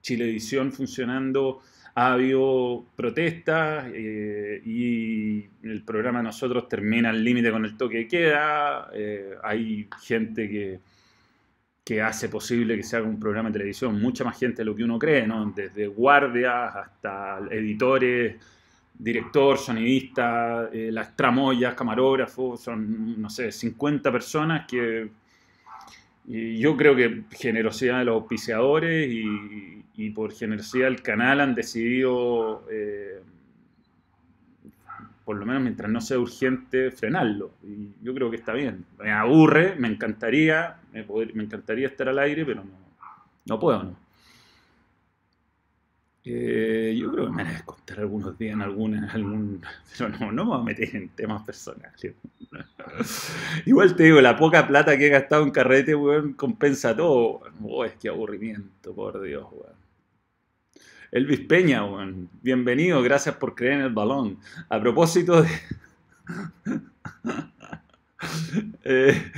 Chilevisión 0.00 0.72
funcionando 0.72 1.60
ha 1.98 2.12
habido 2.12 2.86
protestas 2.94 3.86
eh, 3.92 4.62
y 4.64 5.44
el 5.64 5.82
programa 5.84 6.22
nosotros 6.22 6.68
termina 6.68 7.10
al 7.10 7.24
límite 7.24 7.50
con 7.50 7.64
el 7.64 7.76
toque 7.76 7.98
de 7.98 8.06
queda. 8.06 8.88
Eh, 8.94 9.34
hay 9.42 9.88
gente 10.00 10.48
que, 10.48 10.78
que 11.84 12.00
hace 12.00 12.28
posible 12.28 12.76
que 12.76 12.84
se 12.84 12.96
haga 12.96 13.08
un 13.08 13.18
programa 13.18 13.48
de 13.48 13.54
televisión, 13.54 14.00
mucha 14.00 14.22
más 14.22 14.38
gente 14.38 14.58
de 14.58 14.66
lo 14.66 14.76
que 14.76 14.84
uno 14.84 14.96
cree, 14.96 15.26
¿no? 15.26 15.50
desde 15.50 15.88
guardias 15.88 16.76
hasta 16.76 17.40
editores, 17.50 18.36
director, 18.96 19.58
sonidista, 19.58 20.68
eh, 20.72 20.90
las 20.92 21.16
tramoyas, 21.16 21.74
camarógrafos, 21.74 22.60
son, 22.60 23.20
no 23.20 23.28
sé, 23.28 23.50
50 23.50 24.12
personas 24.12 24.68
que 24.68 25.10
y 26.30 26.58
yo 26.58 26.76
creo 26.76 26.94
que 26.94 27.24
generosidad 27.30 28.00
de 28.00 28.04
los 28.04 28.16
auspiciadores 28.16 29.10
y, 29.10 30.10
por 30.10 30.32
generosidad 30.32 30.84
del 30.84 31.02
canal 31.02 31.40
han 31.40 31.54
decidido, 31.54 32.64
eh, 32.70 33.20
por 35.24 35.36
lo 35.36 35.46
menos 35.46 35.62
mientras 35.62 35.90
no 35.90 36.00
sea 36.00 36.18
urgente, 36.18 36.90
frenarlo. 36.90 37.52
Y 37.64 37.94
yo 38.02 38.14
creo 38.14 38.30
que 38.30 38.36
está 38.36 38.52
bien. 38.52 38.84
Me 38.98 39.10
aburre, 39.10 39.74
me 39.76 39.88
encantaría, 39.88 40.76
me, 40.92 41.04
me 41.34 41.44
encantaría 41.44 41.88
estar 41.88 42.08
al 42.08 42.18
aire, 42.18 42.44
pero 42.44 42.62
no, 42.62 42.70
no 43.46 43.58
puedo, 43.58 43.82
¿no? 43.82 43.96
Eh, 46.24 46.94
yo 46.98 47.10
creo 47.10 47.26
que 47.26 47.32
me 47.32 47.42
van 47.42 47.56
a 47.56 47.64
contar 47.64 48.00
algunos 48.00 48.38
días 48.38 48.52
en 48.52 48.60
alguna, 48.60 49.10
algún, 49.12 49.62
pero 49.98 50.10
no, 50.10 50.30
no 50.30 50.44
me 50.44 50.50
voy 50.50 50.60
a 50.60 50.64
meter 50.64 50.94
en 50.94 51.08
temas 51.08 51.42
personales. 51.42 52.14
Igual 53.66 53.96
te 53.96 54.04
digo, 54.04 54.20
la 54.20 54.36
poca 54.36 54.66
plata 54.66 54.96
que 54.96 55.06
he 55.06 55.10
gastado 55.10 55.42
en 55.42 55.50
carrete, 55.50 55.94
weón, 55.94 56.34
compensa 56.34 56.96
todo. 56.96 57.40
Oh, 57.62 57.84
es 57.84 57.94
que 57.94 58.08
aburrimiento, 58.08 58.94
por 58.94 59.20
Dios, 59.22 59.46
weón. 59.52 59.76
Elvis 61.10 61.40
Peña, 61.40 61.84
weón. 61.84 62.28
Bienvenido, 62.42 63.02
gracias 63.02 63.36
por 63.36 63.54
creer 63.54 63.74
en 63.74 63.80
el 63.80 63.92
balón. 63.92 64.38
A 64.68 64.80
propósito 64.80 65.42
de... 65.42 65.48
eh, 68.84 69.32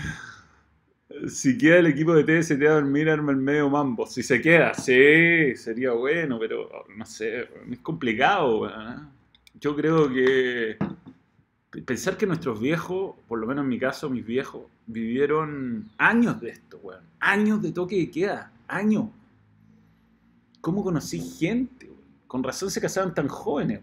si 1.28 1.58
queda 1.58 1.78
el 1.78 1.86
equipo 1.86 2.14
de 2.14 2.24
TST 2.24 2.62
a 2.62 2.74
dormir, 2.74 3.10
arma 3.10 3.32
el 3.32 3.38
medio 3.38 3.68
mambo. 3.68 4.06
Si 4.06 4.22
se 4.22 4.40
queda, 4.40 4.74
sí, 4.74 5.54
sería 5.56 5.92
bueno, 5.92 6.38
pero 6.38 6.86
no 6.96 7.04
sé, 7.04 7.48
es 7.70 7.78
complicado. 7.80 8.70
Yo 9.60 9.76
creo 9.76 10.08
que 10.08 10.78
pensar 11.84 12.16
que 12.16 12.26
nuestros 12.26 12.60
viejos, 12.60 13.14
por 13.28 13.38
lo 13.38 13.46
menos 13.46 13.62
en 13.62 13.68
mi 13.68 13.78
caso, 13.78 14.10
mis 14.10 14.26
viejos, 14.26 14.62
vivieron 14.86 15.88
años 15.98 16.40
de 16.40 16.50
esto, 16.50 16.80
weón. 16.82 17.04
Años 17.20 17.62
de 17.62 17.72
toque 17.72 17.96
de 17.96 18.10
queda, 18.10 18.52
años. 18.66 19.08
¿Cómo 20.60 20.82
conocí 20.82 21.20
gente? 21.20 21.90
Con 22.26 22.42
razón 22.42 22.70
se 22.70 22.80
casaban 22.80 23.14
tan 23.14 23.28
jóvenes. 23.28 23.80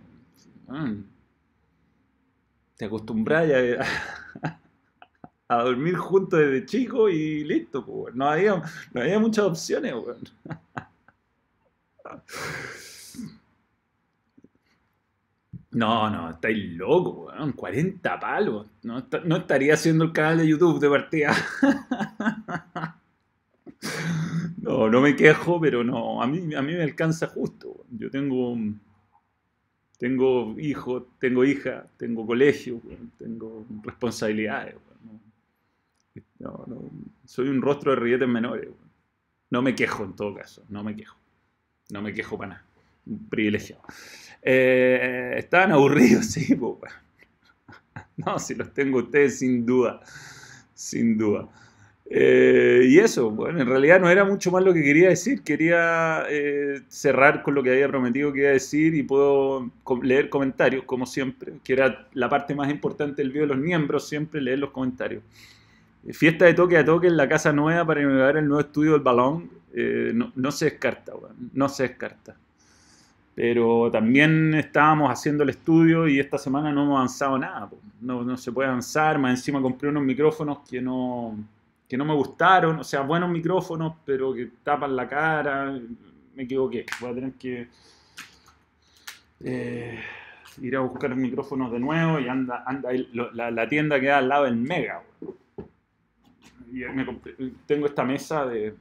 Te 2.75 2.85
acostumbras 2.85 3.49
a, 4.41 4.59
a 5.47 5.63
dormir 5.63 5.95
juntos 5.95 6.39
desde 6.39 6.65
chico 6.65 7.09
y 7.09 7.45
listo, 7.45 7.85
pues, 7.85 8.13
no, 8.13 8.29
había, 8.29 8.61
no 8.93 9.01
había 9.01 9.19
muchas 9.19 9.45
opciones. 9.45 9.93
No, 15.77 16.09
no, 16.09 16.31
estáis 16.31 16.71
locos, 16.73 17.31
40 17.55 18.19
palos. 18.19 18.65
No, 18.81 18.97
estaría 19.37 19.75
haciendo 19.75 20.05
el 20.05 20.11
canal 20.11 20.39
de 20.39 20.47
YouTube 20.47 20.79
de 20.79 20.89
partida. 20.89 21.35
No, 24.57 24.89
no 24.89 24.99
me 24.99 25.15
quejo, 25.15 25.61
pero 25.61 25.81
no, 25.81 26.21
a 26.21 26.27
mí, 26.27 26.53
a 26.53 26.61
mí 26.61 26.73
me 26.73 26.83
alcanza 26.83 27.27
justo. 27.27 27.85
Yo 27.89 28.09
tengo, 28.11 28.57
tengo 29.97 30.59
hijo, 30.59 31.03
tengo 31.19 31.45
hija, 31.45 31.87
tengo 31.95 32.25
colegio, 32.25 32.81
tengo 33.17 33.65
responsabilidades. 33.83 34.75
No, 36.39 36.65
no, 36.67 36.81
soy 37.25 37.47
un 37.47 37.61
rostro 37.61 37.91
de 37.91 37.97
rilletes 37.97 38.27
menores. 38.27 38.67
No 39.51 39.61
me 39.61 39.73
quejo 39.73 40.03
en 40.03 40.15
todo 40.17 40.33
caso, 40.35 40.63
no 40.67 40.83
me 40.83 40.95
quejo. 40.95 41.15
No 41.89 42.01
me 42.01 42.13
quejo 42.13 42.37
para 42.37 42.49
nada. 42.55 42.66
Privilegiado. 43.29 43.81
Eh, 44.41 45.35
estaban 45.37 45.71
aburridos, 45.71 46.25
sí, 46.31 46.55
pues, 46.55 46.93
No, 48.17 48.39
si 48.39 48.55
los 48.55 48.73
tengo 48.73 48.99
ustedes 48.99 49.39
sin 49.39 49.65
duda. 49.65 49.99
Sin 50.73 51.17
duda. 51.17 51.47
Eh, 52.09 52.85
y 52.87 52.99
eso, 52.99 53.29
bueno, 53.31 53.59
en 53.59 53.67
realidad 53.67 53.99
no 53.99 54.09
era 54.09 54.23
mucho 54.23 54.49
más 54.51 54.63
lo 54.63 54.73
que 54.73 54.81
quería 54.81 55.09
decir. 55.09 55.41
Quería 55.43 56.23
eh, 56.29 56.81
cerrar 56.87 57.43
con 57.43 57.55
lo 57.55 57.63
que 57.63 57.71
había 57.71 57.87
prometido 57.87 58.31
que 58.31 58.39
iba 58.39 58.49
a 58.49 58.53
decir 58.53 58.95
y 58.95 59.03
puedo 59.03 59.69
leer 60.01 60.29
comentarios, 60.29 60.83
como 60.85 61.05
siempre, 61.05 61.53
que 61.63 61.73
era 61.73 62.07
la 62.13 62.29
parte 62.29 62.55
más 62.55 62.69
importante 62.69 63.21
del 63.21 63.31
video 63.31 63.43
de 63.43 63.55
los 63.55 63.57
miembros, 63.57 64.07
siempre 64.07 64.41
leer 64.41 64.59
los 64.59 64.71
comentarios. 64.71 65.23
Fiesta 66.13 66.45
de 66.45 66.53
toque 66.53 66.77
a 66.77 66.85
toque 66.85 67.07
en 67.07 67.17
la 67.17 67.27
casa 67.27 67.51
nueva 67.51 67.85
para 67.85 67.99
inaugurar 67.99 68.37
el 68.37 68.47
nuevo 68.47 68.61
estudio 68.61 68.93
del 68.93 69.01
balón. 69.01 69.49
Eh, 69.73 70.13
no, 70.13 70.51
se 70.51 70.65
descarta, 70.65 71.13
no 71.53 71.67
se 71.67 71.83
descarta. 71.83 72.37
Pero 73.37 73.91
también 73.91 74.55
estábamos 74.55 75.11
haciendo 75.11 75.43
el 75.43 75.51
estudio 75.51 76.07
y 76.07 76.19
esta 76.19 76.39
semana 76.39 76.71
no 76.71 76.85
hemos 76.85 76.95
avanzado 76.95 77.37
nada. 77.37 77.69
No, 78.01 78.23
no, 78.23 78.35
se 78.35 78.51
puede 78.51 78.67
avanzar. 78.67 79.19
Más 79.19 79.29
encima 79.37 79.61
compré 79.61 79.89
unos 79.89 80.01
micrófonos 80.01 80.67
que 80.67 80.81
no, 80.81 81.37
que 81.87 81.95
no 81.95 82.03
me 82.03 82.15
gustaron. 82.15 82.79
O 82.79 82.83
sea, 82.83 83.01
buenos 83.01 83.29
micrófonos, 83.29 83.93
pero 84.03 84.33
que 84.33 84.49
tapan 84.63 84.95
la 84.95 85.07
cara. 85.07 85.79
Me 86.33 86.43
equivoqué. 86.43 86.87
Voy 86.99 87.11
a 87.11 87.13
tener 87.13 87.33
que 87.33 87.67
eh, 89.41 89.99
ir 90.59 90.75
a 90.75 90.79
buscar 90.79 91.15
micrófonos 91.15 91.71
de 91.71 91.79
nuevo 91.79 92.19
y 92.19 92.27
anda, 92.27 92.63
anda 92.65 92.89
la, 93.13 93.51
la, 93.51 93.69
tienda 93.69 93.99
queda 93.99 94.17
al 94.17 94.29
lado 94.29 94.45
del 94.45 94.55
Mega 94.55 95.03
tengo 97.65 97.85
esta 97.85 98.03
mesa 98.03 98.45
de, 98.45 98.75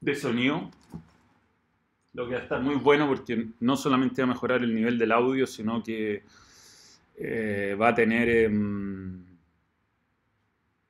de 0.00 0.14
sonido, 0.14 0.70
lo 2.12 2.26
que 2.26 2.34
va 2.34 2.40
a 2.40 2.42
estar 2.42 2.60
muy 2.60 2.76
bueno 2.76 3.06
porque 3.08 3.48
no 3.60 3.76
solamente 3.76 4.22
va 4.22 4.26
a 4.26 4.34
mejorar 4.34 4.62
el 4.62 4.74
nivel 4.74 4.98
del 4.98 5.12
audio, 5.12 5.46
sino 5.46 5.82
que 5.82 6.24
eh, 7.16 7.76
va 7.80 7.88
a 7.88 7.94
tener 7.94 8.28
em, 8.28 9.24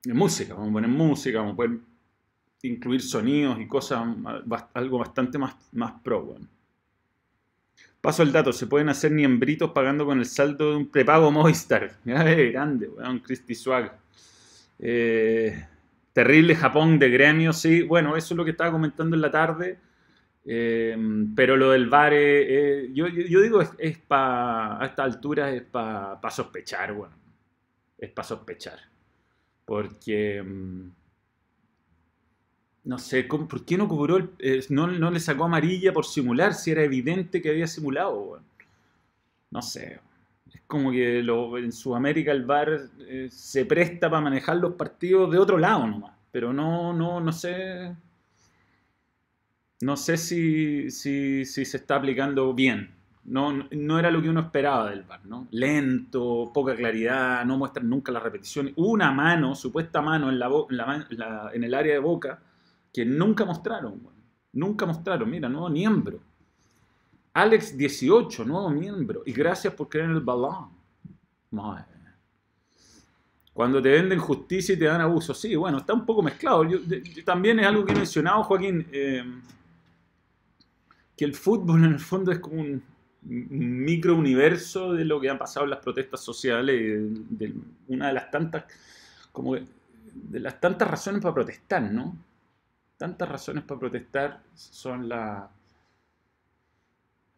música, 0.07 0.55
vamos 0.55 0.71
a 0.71 0.73
poner 0.73 0.91
música, 0.91 1.39
vamos 1.39 1.55
a 1.55 1.57
poder 1.57 1.79
incluir 2.63 3.03
sonidos 3.03 3.59
y 3.61 3.67
cosas, 3.67 4.07
algo 4.75 4.99
bastante 4.99 5.39
más, 5.39 5.57
más 5.73 5.93
pro. 6.03 6.37
Paso 8.01 8.23
el 8.23 8.33
dato, 8.33 8.53
se 8.53 8.67
pueden 8.67 8.89
hacer 8.89 9.13
ni 9.13 9.25
embritos 9.25 9.73
pagando 9.73 10.07
con 10.07 10.19
el 10.19 10.27
saldo 10.27 10.71
de 10.71 10.77
un 10.77 10.89
prepago 10.89 11.31
Movistar. 11.31 11.97
grande, 12.05 12.89
weón, 12.89 13.19
Christy 13.19 13.55
Swag. 13.55 13.99
Eh, 14.79 15.67
terrible 16.15 16.55
Japón 16.55 16.99
de 16.99 17.11
gremio, 17.11 17.53
sí. 17.53 17.83
Bueno, 17.83 18.17
eso 18.17 18.33
es 18.35 18.39
lo 18.39 18.45
que 18.45 18.53
estaba 18.53 18.73
comentando 18.73 19.17
en 19.17 19.23
la 19.23 19.31
tarde. 19.31 19.79
Eh, 20.45 20.97
pero 21.37 21.57
lo 21.57 21.71
del 21.71 21.89
bar, 21.89 22.13
eh, 22.15 22.91
yo, 22.93 23.07
digo, 23.09 23.61
es, 23.79 23.99
para, 23.99 24.83
a 24.83 24.87
esta 24.87 25.05
altura 25.05 25.51
es 25.51 25.63
para 25.63 26.31
sospechar, 26.31 26.93
bueno. 26.93 27.15
Es 27.99 28.11
para 28.11 28.27
sospechar. 28.27 28.79
Porque, 29.65 30.43
mm, 30.43 30.91
no 32.85 32.99
sé, 32.99 33.25
¿por 33.25 33.65
qué 33.65 33.77
no 33.77 33.87
cobró, 33.89 34.31
no, 34.71 34.87
no, 34.87 35.11
le 35.11 35.21
sacó 35.21 35.45
amarilla 35.45 35.93
por 35.93 36.07
simular 36.07 36.55
si 36.55 36.71
era 36.71 36.83
evidente 36.83 37.43
que 37.43 37.51
había 37.51 37.67
simulado? 37.67 38.41
No 39.51 39.63
sé. 39.63 40.01
Es 40.53 40.63
como 40.67 40.91
que 40.91 41.21
en 41.21 41.73
Sudamérica 41.73 42.33
el 42.33 42.45
VAR 42.45 42.89
eh, 43.01 43.29
se 43.31 43.65
presta 43.65 44.11
para 44.11 44.23
manejar 44.23 44.57
los 44.57 44.75
partidos 44.75 45.31
de 45.31 45.39
otro 45.39 45.59
lado 45.59 45.87
nomás. 45.87 46.13
pero 46.33 46.53
no, 46.53 46.93
no, 46.93 47.21
no 47.21 47.33
sé. 47.33 47.95
No 49.81 49.97
sé 49.97 50.17
si, 50.17 50.91
si, 50.91 51.45
si 51.45 51.65
se 51.65 51.77
está 51.79 51.97
aplicando 51.97 52.53
bien. 52.53 52.95
No, 53.25 53.53
no 53.71 53.99
era 53.99 54.11
lo 54.11 54.21
que 54.21 54.29
uno 54.29 54.41
esperaba 54.41 54.91
del 54.91 55.05
VAR, 55.05 55.25
¿no? 55.25 55.47
Lento, 55.51 56.51
poca 56.53 56.75
claridad, 56.75 57.45
no 57.45 57.57
muestran 57.59 57.89
nunca 57.89 58.13
la 58.13 58.21
repetición. 58.21 58.73
Una 58.77 59.13
mano, 59.13 59.55
supuesta 59.55 60.03
mano 60.03 60.29
en, 60.29 60.39
la, 60.39 61.51
en, 61.53 61.65
el 61.65 61.75
área 61.75 61.95
de 61.95 61.99
boca, 61.99 62.43
que 62.93 63.05
nunca 63.05 63.45
mostraron, 63.45 64.01
nunca 64.53 64.85
mostraron. 64.87 65.31
Mira, 65.31 65.49
nuevo 65.49 65.69
miembro. 65.71 66.21
Alex 67.33 67.77
18, 67.77 68.45
nuevo 68.45 68.71
miembro. 68.71 69.23
Y 69.25 69.33
gracias 69.33 69.73
por 69.75 69.89
creer 69.89 70.07
en 70.07 70.17
el 70.17 70.21
balón. 70.21 70.71
Madre. 71.51 71.85
Cuando 73.53 73.83
te 73.83 73.91
venden 73.91 74.19
justicia 74.19 74.75
y 74.75 74.79
te 74.79 74.87
dan 74.87 75.01
abuso. 75.01 75.35
Sí, 75.35 75.55
bueno, 75.55 75.79
está 75.79 75.93
un 75.93 76.07
poco 76.07 76.23
mezclado. 76.23 76.67
también 77.25 77.61
es 77.61 77.67
algo 77.67 77.85
que 77.85 77.93
he 77.93 77.97
mencionado, 77.97 78.43
Joaquín, 78.45 78.87
eh, 78.91 79.23
que 81.21 81.27
el 81.27 81.35
fútbol 81.35 81.85
en 81.85 81.93
el 81.93 81.99
fondo 81.99 82.33
es 82.33 82.39
como 82.39 82.63
un, 82.63 82.83
microuniverso 83.21 84.95
de 84.95 85.05
lo 85.05 85.21
que 85.21 85.29
han 85.29 85.37
pasado 85.37 85.65
en 85.65 85.71
las 85.71 85.81
protestas 85.81 86.23
sociales, 86.23 86.81
de, 87.29 87.53
una 87.89 88.07
de 88.07 88.15
las 88.15 88.31
tantas, 88.31 88.65
como 89.31 89.55
de 89.55 90.41
las 90.41 90.59
tantas 90.59 90.89
razones 90.89 91.21
para 91.21 91.35
protestar, 91.35 91.83
¿no? 91.83 92.17
Tantas 92.97 93.29
razones 93.29 93.65
para 93.65 93.79
protestar 93.79 94.43
son 94.55 95.11
la, 95.11 95.51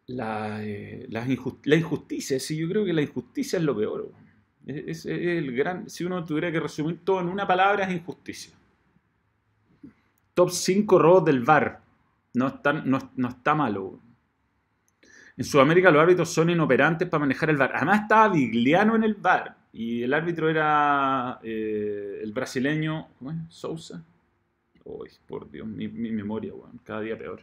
la, 0.07 0.63
eh, 0.63 1.05
la, 1.09 1.27
injusticia. 1.75 2.39
Sí, 2.39 2.55
yo 2.55 2.69
creo 2.69 2.85
que 2.85 2.93
la 2.93 3.01
injusticia 3.01 3.59
es 3.59 3.65
lo 3.65 3.75
peor. 3.75 4.09
Es, 4.65 5.05
el 5.05 5.53
gran, 5.53 5.89
si 5.89 6.05
uno 6.05 6.23
tuviera 6.23 6.49
que 6.53 6.61
resumir 6.61 7.03
todo 7.03 7.19
en 7.19 7.27
una 7.27 7.45
palabra, 7.45 7.83
es 7.83 7.93
injusticia. 7.93 8.53
Top 10.33 10.51
5 10.51 10.97
robos 10.97 11.25
del 11.25 11.43
VAR. 11.43 11.82
No 12.33 12.47
está, 12.47 12.73
no, 12.73 13.11
no 13.15 13.29
está 13.29 13.55
malo. 13.55 13.99
En 15.35 15.43
Sudamérica 15.43 15.89
los 15.89 16.01
árbitros 16.01 16.29
son 16.29 16.49
inoperantes 16.49 17.07
para 17.07 17.21
manejar 17.21 17.49
el 17.49 17.57
VAR. 17.57 17.71
Además 17.75 18.01
estaba 18.01 18.29
Vigliano 18.29 18.95
en 18.95 19.03
el 19.03 19.15
VAR 19.15 19.55
y 19.71 20.03
el 20.03 20.13
árbitro 20.13 20.49
era 20.49 21.39
eh, 21.41 22.19
el 22.21 22.31
brasileño, 22.31 23.07
¿cómo 23.17 23.31
es? 23.31 23.37
Sousa. 23.49 24.03
Uy, 24.85 25.09
por 25.27 25.49
Dios, 25.49 25.67
mi, 25.67 25.87
memoria, 25.87 26.53
cada 26.83 27.01
día 27.01 27.17
peor. 27.17 27.41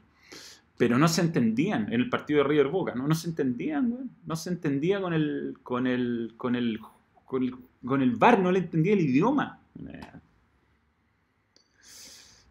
Pero 0.77 0.99
no 0.99 1.09
se 1.09 1.23
entendían 1.23 1.93
en 1.93 2.01
el 2.01 2.09
partido 2.09 2.43
de 2.43 2.49
River 2.49 2.69
Boca, 2.69 2.95
¿no? 2.95 3.09
No 3.09 3.15
se 3.15 3.29
entendían, 3.29 3.93
weón. 3.93 4.11
No 4.25 4.37
se 4.37 4.51
entendía 4.51 5.01
con 5.01 5.13
el, 5.13 5.59
con 5.63 5.87
el, 5.87 6.35
con 6.37 6.55
el, 6.55 6.81
con 7.25 7.43
el, 7.43 7.57
con 7.85 8.03
el 8.03 8.13
VAR, 8.13 8.39
no 8.41 8.53
le 8.53 8.61
entendía 8.61 8.93
el 8.93 9.01
idioma. 9.01 9.61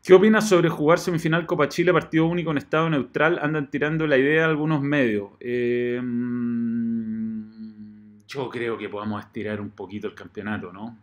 ¿Qué 0.10 0.16
opinas 0.16 0.50
sobre 0.50 0.70
jugar 0.70 0.98
semifinal 0.98 1.46
Copa 1.46 1.70
Chile, 1.70 1.94
partido 1.94 2.26
único 2.26 2.50
en 2.50 2.58
estado 2.58 2.90
neutral? 2.90 3.38
Andan 3.44 3.70
tirando 3.70 4.08
la 4.08 4.18
idea 4.18 4.46
algunos 4.46 4.82
medios. 4.82 5.34
Eh, 5.40 6.02
yo 8.28 8.50
creo 8.50 8.76
que 8.76 8.90
podamos 8.90 9.24
estirar 9.24 9.62
un 9.62 9.70
poquito 9.70 10.08
el 10.08 10.16
campeonato, 10.16 10.74
¿no? 10.74 10.98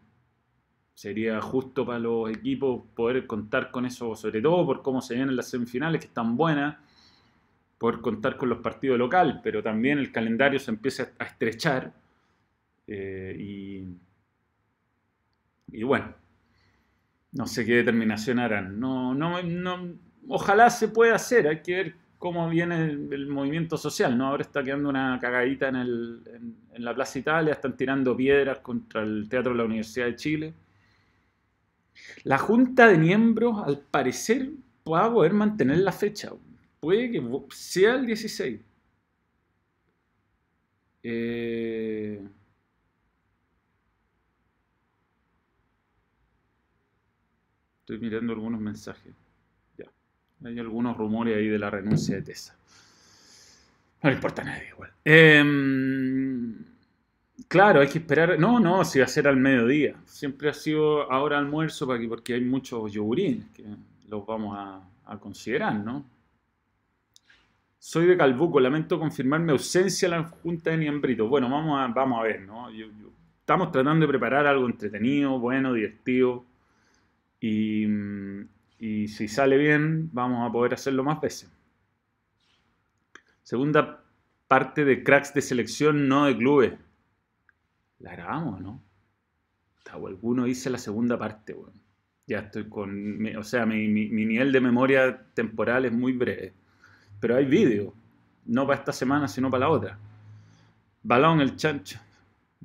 Sería 0.93 1.41
justo 1.41 1.87
para 1.87 2.01
los 2.01 2.31
equipos 2.31 2.83
poder 2.97 3.29
contar 3.29 3.71
con 3.71 3.87
eso, 3.87 4.17
sobre 4.17 4.43
todo 4.43 4.67
por 4.67 4.83
cómo 4.83 5.01
se 5.01 5.15
vienen 5.15 5.37
las 5.37 5.51
semifinales, 5.51 6.01
que 6.01 6.09
están 6.09 6.37
buenas, 6.37 6.77
poder 7.79 8.01
contar 8.01 8.37
con 8.37 8.49
los 8.49 8.59
partidos 8.59 8.99
locales, 8.99 9.37
pero 9.41 9.63
también 9.63 10.01
el 10.01 10.11
calendario 10.11 10.59
se 10.59 10.73
empieza 10.73 11.13
a 11.21 11.27
estrechar. 11.27 11.93
Eh, 12.89 13.37
y, 13.39 13.85
y 15.79 15.85
bueno, 15.85 16.13
no 17.33 17.47
sé 17.47 17.64
qué 17.64 17.76
determinación 17.76 18.38
harán. 18.38 18.78
No, 18.80 19.14
no, 19.14 19.42
no, 19.42 19.95
ojalá 20.28 20.71
se 20.71 20.89
pueda 20.89 21.15
hacer, 21.17 21.49
hay 21.49 21.62
que 21.62 21.75
ver 21.75 21.95
cómo 22.19 22.49
viene 22.49 22.84
el, 22.84 23.28
movimiento 23.28 23.76
social, 23.76 24.17
¿no? 24.17 24.28
Ahora 24.28 24.43
está 24.43 24.65
quedando 24.65 24.89
una 24.89 25.19
cagadita 25.21 25.69
en, 25.69 25.76
el, 25.76 26.23
en, 26.73 26.84
la 26.84 26.95
Plaza 26.95 27.19
Italia, 27.19 27.52
están 27.52 27.76
tirando 27.76 28.17
piedras 28.17 28.58
contra 28.60 29.02
el 29.02 29.28
Teatro 29.28 29.52
de 29.52 29.58
la 29.58 29.65
Universidad 29.65 30.06
de 30.06 30.17
Chile. 30.17 30.54
La 32.25 32.39
junta 32.39 32.89
de 32.89 32.99
miembros, 32.99 33.67
al 33.67 33.78
parecer, 33.78 34.50
va 34.91 35.06
a 35.06 35.12
poder 35.12 35.32
mantener 35.32 35.78
la 35.78 35.93
fecha. 35.93 36.32
Puede 36.80 37.10
que 37.10 37.23
sea 37.50 37.95
el 37.95 38.06
16. 38.06 38.60
Eh, 41.02 42.21
Estoy 47.87 48.01
mirando 48.01 48.33
algunos 48.33 48.61
mensajes. 48.61 49.15
Ya. 49.79 49.85
Hay 50.45 50.59
algunos 50.59 50.97
rumores 50.97 51.37
ahí 51.37 51.47
de 51.47 51.57
la 51.57 51.71
renuncia 51.71 52.17
de 52.17 52.23
Tesa. 52.23 52.57
No 54.03 54.11
le 54.11 54.17
importa 54.17 54.43
a 54.43 54.45
nadie 54.45 54.71
igual. 54.71 54.91
Em, 55.05 56.65
claro, 57.47 57.81
hay 57.81 57.87
que 57.87 57.99
esperar. 57.99 58.41
No, 58.41 58.59
no, 58.59 58.85
si 58.85 58.99
va 58.99 59.05
a 59.05 59.09
ser 59.09 59.29
al 59.29 59.37
mediodía. 59.37 59.95
Siempre 60.05 60.49
ha 60.49 60.53
sido 60.53 61.09
ahora 61.13 61.39
almuerzo 61.39 61.87
porque 62.09 62.35
hay 62.35 62.41
muchos 62.41 62.91
yogurines 62.91 63.47
que 63.55 63.63
los 64.09 64.27
vamos 64.27 64.57
a, 64.59 65.19
considerar, 65.21 65.77
¿no? 65.77 66.05
Soy 67.79 68.07
de 68.07 68.17
Calbuco, 68.17 68.59
lamento 68.59 68.99
confirmar 68.99 69.39
mi 69.43 69.53
ausencia 69.53 70.07
en 70.07 70.11
la 70.11 70.25
Junta 70.25 70.71
de 70.71 70.79
Niembrito. 70.79 71.29
Bueno, 71.29 71.49
vamos 71.49 71.79
a, 71.79 71.87
vamos 71.87 72.19
a 72.19 72.25
ver, 72.25 72.41
¿no? 72.41 72.69
estamos 73.39 73.71
tratando 73.71 74.07
de 74.07 74.09
preparar 74.09 74.45
algo 74.45 74.67
entretenido, 74.67 75.39
bueno, 75.39 75.73
divertido 75.73 76.45
y, 77.41 77.87
si 79.09 79.29
sale 79.29 79.57
bien, 79.59 80.11
vamos 80.13 80.49
a 80.49 80.53
poder 80.53 80.75
hacerlo 80.75 81.05
más 81.05 81.21
veces. 81.21 81.51
Segunda 83.43 84.03
parte 84.49 84.85
de 84.85 85.03
cracks 85.03 85.35
de 85.35 85.43
selección, 85.43 86.09
no 86.09 86.27
de 86.27 86.37
clubes. 86.37 86.73
La 87.99 88.13
grabamos, 88.13 88.61
¿no? 88.61 88.83
O 89.95 90.07
alguno 90.09 90.47
hice 90.47 90.69
la 90.69 90.79
segunda 90.79 91.19
parte, 91.19 91.55
bueno. 91.55 91.73
Ya 92.27 92.41
estoy 92.41 92.69
con. 92.69 93.25
O 93.37 93.45
sea, 93.45 93.65
mi, 93.67 93.87
nivel 93.89 94.51
de 94.51 94.61
memoria 94.61 95.17
temporal 95.33 95.85
es 95.85 95.93
muy 95.93 96.13
breve. 96.13 96.53
Pero 97.21 97.37
hay 97.37 97.45
vídeo. 97.45 97.95
No 98.47 98.67
para 98.67 98.81
esta 98.81 98.93
semana, 98.93 99.29
sino 99.29 99.49
para 99.51 99.67
la 99.67 99.71
otra. 99.71 99.99
Balón, 101.03 101.41
el 101.41 101.57
chancho. 101.57 102.01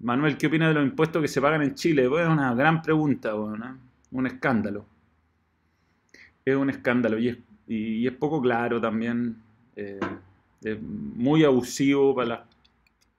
Manuel, 0.02 0.36
¿qué 0.38 0.48
opina 0.48 0.68
de 0.68 0.74
los 0.74 0.84
impuestos 0.84 1.22
que 1.22 1.28
se 1.28 1.42
pagan 1.42 1.62
en 1.62 1.76
Chile? 1.76 2.08
Bueno, 2.08 2.34
una 2.34 2.56
gran 2.56 2.82
pregunta, 2.82 3.34
bueno, 3.34 3.78
un 4.12 4.28
escándalo. 4.28 4.86
Es 6.46 6.56
un 6.56 6.70
escándalo 6.70 7.18
y 7.20 7.30
es, 7.30 7.38
y, 7.68 8.08
es 8.08 8.14
poco 8.14 8.42
claro 8.42 8.80
también. 8.80 9.38
Eh, 9.76 10.00
es 10.64 10.82
muy 10.82 11.44
abusivo 11.44 12.14
para 12.14 12.28
las, 12.28 12.40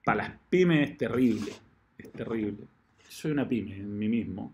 para 0.05 0.23
las 0.23 0.31
pymes, 0.49 0.91
es 0.91 0.97
terrible. 0.97 1.51
Es 1.97 2.11
terrible. 2.11 2.65
Soy 3.07 3.31
una 3.31 3.47
pyme 3.47 3.75
en 3.75 3.97
mí 3.97 4.07
mismo. 4.07 4.53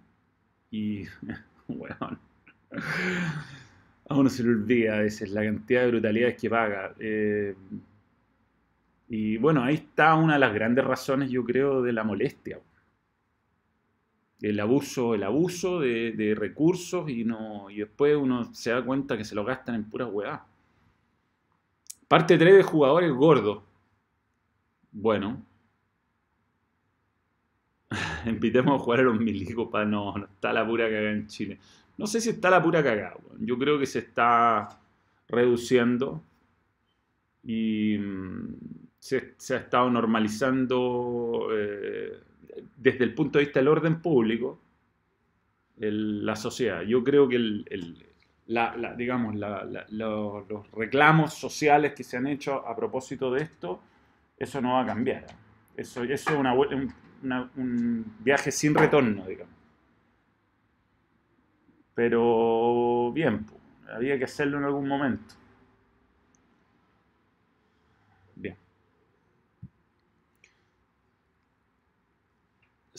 Y, 0.71 1.03
bueno, 1.67 1.97
a 4.09 4.15
uno 4.15 4.29
se 4.29 4.43
le 4.43 4.49
olvida 4.49 4.97
a 4.97 4.99
veces 5.01 5.29
la 5.31 5.43
cantidad 5.43 5.81
de 5.81 5.87
brutalidades 5.87 6.37
que 6.37 6.49
paga. 6.49 6.93
Eh, 6.99 7.55
y 9.09 9.37
bueno, 9.37 9.63
ahí 9.63 9.75
está 9.75 10.15
una 10.15 10.33
de 10.33 10.39
las 10.39 10.53
grandes 10.53 10.85
razones, 10.85 11.31
yo 11.31 11.43
creo, 11.43 11.81
de 11.81 11.93
la 11.93 12.03
molestia 12.03 12.59
el 14.41 14.59
abuso, 14.59 15.15
el 15.15 15.23
abuso 15.23 15.79
de, 15.79 16.35
recursos 16.37 17.09
y, 17.09 17.23
no, 17.25 17.69
y 17.69 17.77
después 17.77 18.15
uno 18.15 18.53
se 18.53 18.71
da 18.71 18.83
cuenta 18.83 19.17
que 19.17 19.25
se 19.25 19.35
lo 19.35 19.43
gastan 19.43 19.75
en 19.75 19.89
pura 19.89 20.05
hueá. 20.05 20.45
Parte 22.07 22.37
3 22.37 22.57
de 22.57 22.63
jugadores 22.63 23.11
gordos. 23.11 23.63
Bueno. 24.91 25.45
Invitemos 28.25 28.79
a 28.79 28.83
jugar 28.83 28.99
a 29.01 29.03
los 29.03 29.19
milicos 29.19 29.67
para 29.69 29.85
no, 29.85 30.15
no 30.17 30.25
está 30.25 30.53
la 30.53 30.65
pura 30.65 30.85
cagada 30.85 31.11
en 31.11 31.27
Chile. 31.27 31.59
No 31.97 32.07
sé 32.07 32.21
si 32.21 32.29
está 32.29 32.49
la 32.49 32.63
pura 32.63 32.83
cagada. 32.83 33.17
Yo 33.39 33.57
creo 33.57 33.77
que 33.77 33.85
se 33.85 33.99
está 33.99 34.79
reduciendo 35.27 36.23
y 37.43 37.97
mm, 37.97 38.55
se, 38.99 39.35
ha 39.49 39.57
estado 39.57 39.89
normalizando 39.89 41.49
eh, 41.51 42.19
desde 42.77 43.03
el 43.03 43.13
punto 43.13 43.39
de 43.39 43.45
vista 43.45 43.59
del 43.59 43.67
orden 43.67 44.01
público, 44.01 44.59
la 45.77 46.35
sociedad. 46.35 46.81
Yo 46.81 47.03
creo 47.03 47.27
que 47.27 47.37
digamos, 48.97 49.35
los 49.89 50.71
reclamos 50.71 51.33
sociales 51.33 51.93
que 51.93 52.03
se 52.03 52.17
han 52.17 52.27
hecho 52.27 52.67
a 52.67 52.75
propósito 52.75 53.31
de 53.31 53.43
esto, 53.43 53.81
eso 54.37 54.61
no 54.61 54.73
va 54.73 54.81
a 54.83 54.85
cambiar. 54.85 55.25
Eso, 55.75 56.03
eso 56.03 56.31
es 56.31 56.37
un 57.55 58.15
viaje 58.19 58.51
sin 58.51 58.75
retorno, 58.75 59.25
digamos. 59.25 59.55
Pero 61.93 63.11
bien, 63.13 63.45
había 63.93 64.17
que 64.17 64.23
hacerlo 64.23 64.57
en 64.57 64.63
algún 64.63 64.87
momento. 64.87 65.35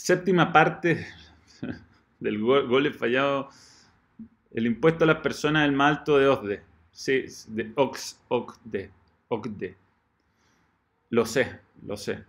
Séptima 0.01 0.51
parte 0.51 1.07
del 2.21 2.41
gol, 2.41 2.93
fallado 2.95 3.51
El 4.53 4.67
impuesto 4.67 5.05
a 5.05 5.07
las 5.07 5.21
personas 5.21 5.67
el 5.67 5.73
más 5.73 5.99
alto 5.99 6.19
de 6.19 6.27
OCDE. 6.27 6.63
Sí, 6.91 7.25
de 7.49 7.73
Ox. 7.77 8.19
OCDE. 8.29 8.91
Lo 11.11 11.27
sé, 11.27 11.61
lo 11.87 11.97
sé. 11.97 12.25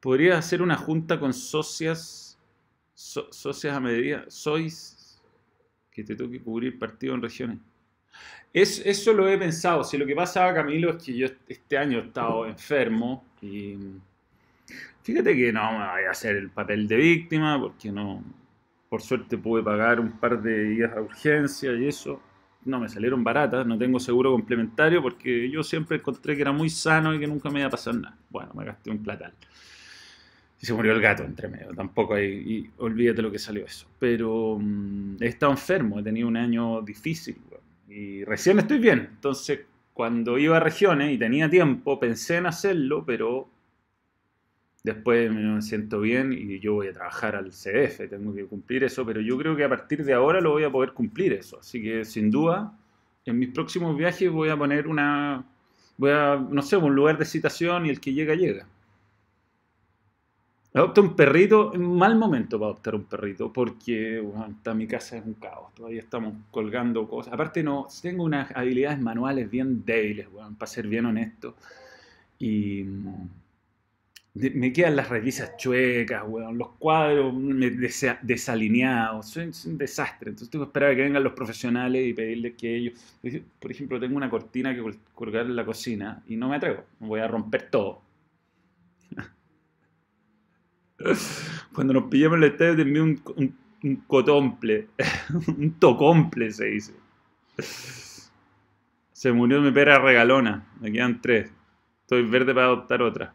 Podría 0.00 0.38
hacer 0.38 0.62
una 0.62 0.76
junta 0.76 1.18
con 1.18 1.32
socias, 1.32 2.38
socias 2.94 3.76
a 3.76 3.80
medida. 3.80 4.24
Sois 4.28 5.20
que 5.90 6.04
te 6.04 6.14
toque 6.14 6.40
cubrir 6.40 6.78
partido 6.78 7.14
en 7.14 7.22
regiones. 7.22 7.58
Es, 8.52 8.80
eso 8.84 9.12
lo 9.12 9.28
he 9.28 9.36
pensado. 9.36 9.82
Si 9.82 9.96
lo 9.98 10.06
que 10.06 10.14
pasa, 10.14 10.52
Camilo, 10.54 10.90
es 10.90 11.02
que 11.02 11.16
yo 11.16 11.26
este 11.48 11.76
año 11.76 11.98
he 11.98 12.02
estado 12.02 12.46
enfermo 12.46 13.24
y 13.42 13.76
fíjate 15.02 15.36
que 15.36 15.52
no 15.52 15.72
me 15.72 15.78
voy 15.78 16.04
a 16.06 16.10
hacer 16.10 16.36
el 16.36 16.50
papel 16.50 16.88
de 16.88 16.96
víctima 16.96 17.60
porque 17.60 17.90
no, 17.90 18.22
por 18.88 19.02
suerte 19.02 19.38
pude 19.38 19.62
pagar 19.62 20.00
un 20.00 20.12
par 20.12 20.40
de 20.42 20.64
días 20.64 20.92
a 20.96 21.00
urgencia 21.00 21.72
y 21.74 21.88
eso. 21.88 22.20
No 22.64 22.80
me 22.80 22.88
salieron 22.88 23.24
baratas, 23.24 23.66
no 23.66 23.78
tengo 23.78 24.00
seguro 24.00 24.32
complementario 24.32 25.00
porque 25.00 25.48
yo 25.50 25.62
siempre 25.62 25.98
encontré 25.98 26.34
que 26.34 26.42
era 26.42 26.52
muy 26.52 26.68
sano 26.68 27.14
y 27.14 27.20
que 27.20 27.26
nunca 27.26 27.50
me 27.50 27.60
iba 27.60 27.68
a 27.68 27.70
pasar 27.70 27.94
nada. 27.94 28.16
Bueno, 28.28 28.52
me 28.54 28.64
gasté 28.64 28.90
un 28.90 29.02
platal. 29.02 29.32
Y 30.60 30.66
se 30.66 30.74
murió 30.74 30.92
el 30.92 31.00
gato 31.00 31.22
entre 31.22 31.46
medio, 31.46 31.68
tampoco 31.72 32.14
hay, 32.14 32.68
olvídate 32.78 33.22
lo 33.22 33.30
que 33.30 33.38
salió 33.38 33.64
eso. 33.64 33.86
Pero 33.98 34.58
mm, 34.60 35.16
he 35.20 35.28
estado 35.28 35.52
enfermo, 35.52 36.00
he 36.00 36.02
tenido 36.02 36.26
un 36.26 36.36
año 36.36 36.82
difícil, 36.82 37.36
y 37.88 38.24
recién 38.24 38.58
estoy 38.58 38.78
bien. 38.78 39.08
Entonces, 39.12 39.60
cuando 39.94 40.38
iba 40.38 40.56
a 40.56 40.60
regiones 40.60 41.12
y 41.12 41.18
tenía 41.18 41.48
tiempo, 41.48 41.98
pensé 41.98 42.36
en 42.36 42.46
hacerlo, 42.46 43.04
pero 43.06 43.48
después 44.82 45.30
me 45.32 45.60
siento 45.62 46.00
bien 46.00 46.32
y 46.32 46.60
yo 46.60 46.74
voy 46.74 46.88
a 46.88 46.92
trabajar 46.92 47.36
al 47.36 47.50
CF, 47.50 48.08
tengo 48.08 48.34
que 48.34 48.44
cumplir 48.46 48.84
eso, 48.84 49.04
pero 49.04 49.20
yo 49.20 49.36
creo 49.38 49.56
que 49.56 49.64
a 49.64 49.68
partir 49.68 50.04
de 50.04 50.14
ahora 50.14 50.40
lo 50.40 50.52
voy 50.52 50.64
a 50.64 50.70
poder 50.70 50.92
cumplir 50.92 51.32
eso. 51.32 51.58
Así 51.60 51.82
que 51.82 52.04
sin 52.04 52.30
duda, 52.30 52.72
en 53.24 53.38
mis 53.38 53.50
próximos 53.50 53.96
viajes 53.96 54.30
voy 54.30 54.48
a 54.48 54.56
poner 54.56 54.86
una, 54.88 55.44
voy 55.96 56.10
a, 56.10 56.36
no 56.36 56.62
sé, 56.62 56.76
un 56.76 56.94
lugar 56.94 57.18
de 57.18 57.24
citación 57.24 57.86
y 57.86 57.90
el 57.90 58.00
que 58.00 58.12
llega, 58.12 58.34
llega. 58.34 58.66
Adopta 60.74 61.00
un 61.00 61.16
perrito, 61.16 61.74
en 61.74 61.82
mal 61.96 62.16
momento 62.16 62.58
para 62.58 62.70
adoptar 62.70 62.94
un 62.94 63.04
perrito, 63.04 63.52
porque 63.52 64.20
bueno, 64.20 64.54
mi 64.74 64.86
casa 64.86 65.16
es 65.16 65.24
un 65.24 65.34
caos, 65.34 65.74
todavía 65.74 66.00
estamos 66.00 66.34
colgando 66.50 67.08
cosas. 67.08 67.32
Aparte 67.32 67.62
no, 67.62 67.88
tengo 68.02 68.22
unas 68.24 68.54
habilidades 68.54 69.00
manuales 69.00 69.50
bien 69.50 69.84
débiles, 69.84 70.30
bueno, 70.30 70.54
para 70.58 70.70
ser 70.70 70.86
bien 70.86 71.06
honesto. 71.06 71.56
Y 72.38 72.84
me 74.34 74.72
quedan 74.72 74.94
las 74.96 75.08
revisas 75.08 75.56
chuecas, 75.56 76.22
los 76.52 76.68
cuadros 76.78 77.34
desalineados, 78.22 79.36
es 79.36 79.64
un 79.64 79.78
desastre. 79.78 80.30
Entonces 80.30 80.50
tengo 80.50 80.64
que 80.64 80.68
esperar 80.68 80.92
a 80.92 80.96
que 80.96 81.02
vengan 81.02 81.24
los 81.24 81.32
profesionales 81.32 82.06
y 82.06 82.12
pedirles 82.12 82.54
que 82.54 82.76
ellos... 82.76 82.98
Por 83.58 83.70
ejemplo, 83.70 83.98
tengo 83.98 84.16
una 84.16 84.30
cortina 84.30 84.74
que 84.74 84.82
colgar 85.14 85.46
en 85.46 85.56
la 85.56 85.64
cocina 85.64 86.22
y 86.28 86.36
no 86.36 86.48
me 86.48 86.56
atrevo, 86.56 86.84
voy 87.00 87.20
a 87.20 87.28
romper 87.28 87.68
todo. 87.70 88.02
Cuando 91.74 91.94
nos 91.94 92.04
pillamos 92.04 92.38
el 92.38 92.44
estadio 92.44 92.76
te 92.76 92.82
envío 92.82 93.04
un, 93.04 93.22
un, 93.82 93.96
cotomple, 94.06 94.88
un 95.56 95.72
tocomple 95.78 96.50
se 96.52 96.66
dice. 96.66 96.92
Se 99.12 99.32
murió 99.32 99.60
mi 99.60 99.72
pera 99.72 99.98
regalona, 99.98 100.68
me 100.80 100.92
quedan 100.92 101.20
tres. 101.20 101.50
Estoy 102.02 102.22
verde 102.22 102.54
para 102.54 102.66
adoptar 102.66 103.02
otra. 103.02 103.34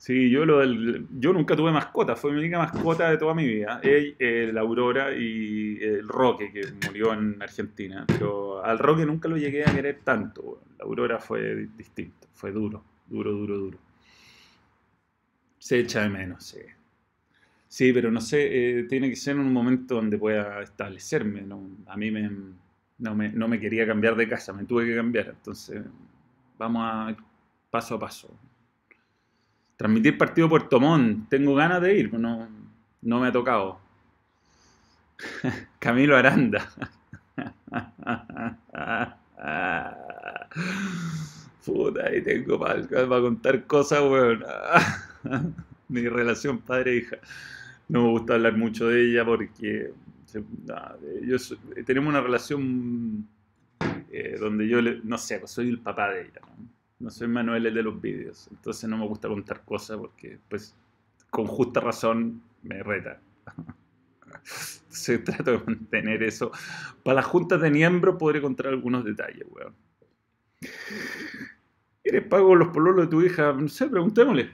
Sí, 0.00 0.30
yo, 0.30 0.46
lo 0.46 0.60
del, 0.60 1.06
yo 1.18 1.30
nunca 1.34 1.54
tuve 1.54 1.70
mascota, 1.72 2.16
fue 2.16 2.32
mi 2.32 2.38
única 2.38 2.56
mascota 2.56 3.10
de 3.10 3.18
toda 3.18 3.34
mi 3.34 3.46
vida. 3.46 3.82
Él, 3.82 4.16
la 4.54 4.62
Aurora 4.62 5.14
y 5.14 5.76
el 5.78 6.08
Roque, 6.08 6.50
que 6.50 6.62
murió 6.86 7.12
en 7.12 7.36
Argentina. 7.42 8.06
Pero 8.06 8.64
al 8.64 8.78
Roque 8.78 9.04
nunca 9.04 9.28
lo 9.28 9.36
llegué 9.36 9.62
a 9.62 9.74
querer 9.74 10.00
tanto. 10.02 10.62
La 10.78 10.86
Aurora 10.86 11.18
fue 11.18 11.68
distinto, 11.76 12.28
fue 12.32 12.50
duro, 12.50 12.82
duro, 13.08 13.30
duro, 13.30 13.58
duro. 13.58 13.78
Se 15.58 15.80
echa 15.80 16.00
de 16.00 16.08
menos, 16.08 16.44
sí. 16.44 16.60
Sí, 17.68 17.92
pero 17.92 18.10
no 18.10 18.22
sé, 18.22 18.78
eh, 18.78 18.84
tiene 18.84 19.10
que 19.10 19.16
ser 19.16 19.36
en 19.36 19.40
un 19.40 19.52
momento 19.52 19.96
donde 19.96 20.16
pueda 20.16 20.62
establecerme. 20.62 21.44
A 21.88 21.96
mí 21.98 22.10
me, 22.10 22.30
no, 22.96 23.14
me, 23.14 23.28
no 23.28 23.48
me 23.48 23.60
quería 23.60 23.86
cambiar 23.86 24.16
de 24.16 24.26
casa, 24.26 24.54
me 24.54 24.64
tuve 24.64 24.86
que 24.86 24.96
cambiar. 24.96 25.28
Entonces, 25.28 25.82
vamos 26.56 26.84
a 26.86 27.14
paso 27.70 27.96
a 27.96 27.98
paso. 27.98 28.34
Transmitir 29.80 30.18
partido 30.18 30.46
Puerto 30.46 30.78
Montt, 30.78 31.30
tengo 31.30 31.54
ganas 31.54 31.80
de 31.80 31.98
ir, 31.98 32.12
no, 32.12 32.46
no 33.00 33.18
me 33.18 33.28
ha 33.28 33.32
tocado. 33.32 33.80
Camilo 35.78 36.18
Aranda. 36.18 36.68
Puta, 41.64 42.08
ahí 42.08 42.20
tengo 42.20 42.60
para, 42.60 42.86
para 42.86 43.22
contar 43.22 43.66
cosas, 43.66 44.02
weón. 44.02 44.44
mi 45.88 46.06
relación 46.06 46.58
padre-hija. 46.58 47.16
No 47.88 48.02
me 48.02 48.10
gusta 48.10 48.34
hablar 48.34 48.58
mucho 48.58 48.88
de 48.88 49.06
ella 49.06 49.24
porque 49.24 49.94
tenemos 51.86 52.10
una 52.10 52.20
relación 52.20 53.26
eh, 54.10 54.36
donde 54.38 54.68
yo, 54.68 54.82
no 54.82 55.16
sé, 55.16 55.38
pues 55.38 55.52
soy 55.52 55.70
el 55.70 55.78
papá 55.78 56.10
de 56.10 56.20
ella. 56.20 56.40
¿no? 56.42 56.79
Soy 57.08 57.28
Manuel 57.28 57.66
el 57.66 57.74
de 57.74 57.82
los 57.82 58.00
vídeos. 58.00 58.48
Entonces 58.50 58.88
no 58.88 58.98
me 58.98 59.06
gusta 59.06 59.28
contar 59.28 59.64
cosas 59.64 59.96
porque, 59.96 60.38
pues, 60.48 60.76
con 61.30 61.46
justa 61.46 61.80
razón 61.80 62.42
me 62.62 62.82
reta. 62.82 63.20
Se 64.88 65.18
trata 65.18 65.52
de 65.52 65.58
mantener 65.58 66.22
eso. 66.22 66.50
Para 67.02 67.16
las 67.16 67.26
juntas 67.26 67.60
de 67.60 67.70
miembros 67.70 68.16
podré 68.18 68.42
contar 68.42 68.66
algunos 68.66 69.04
detalles, 69.04 69.46
weón. 69.50 69.74
¿Eres 72.04 72.26
pago 72.26 72.54
los 72.54 72.68
pololos 72.68 73.06
de 73.06 73.10
tu 73.10 73.22
hija? 73.22 73.52
No 73.52 73.68
sé, 73.68 73.86
preguntémosle. 73.88 74.50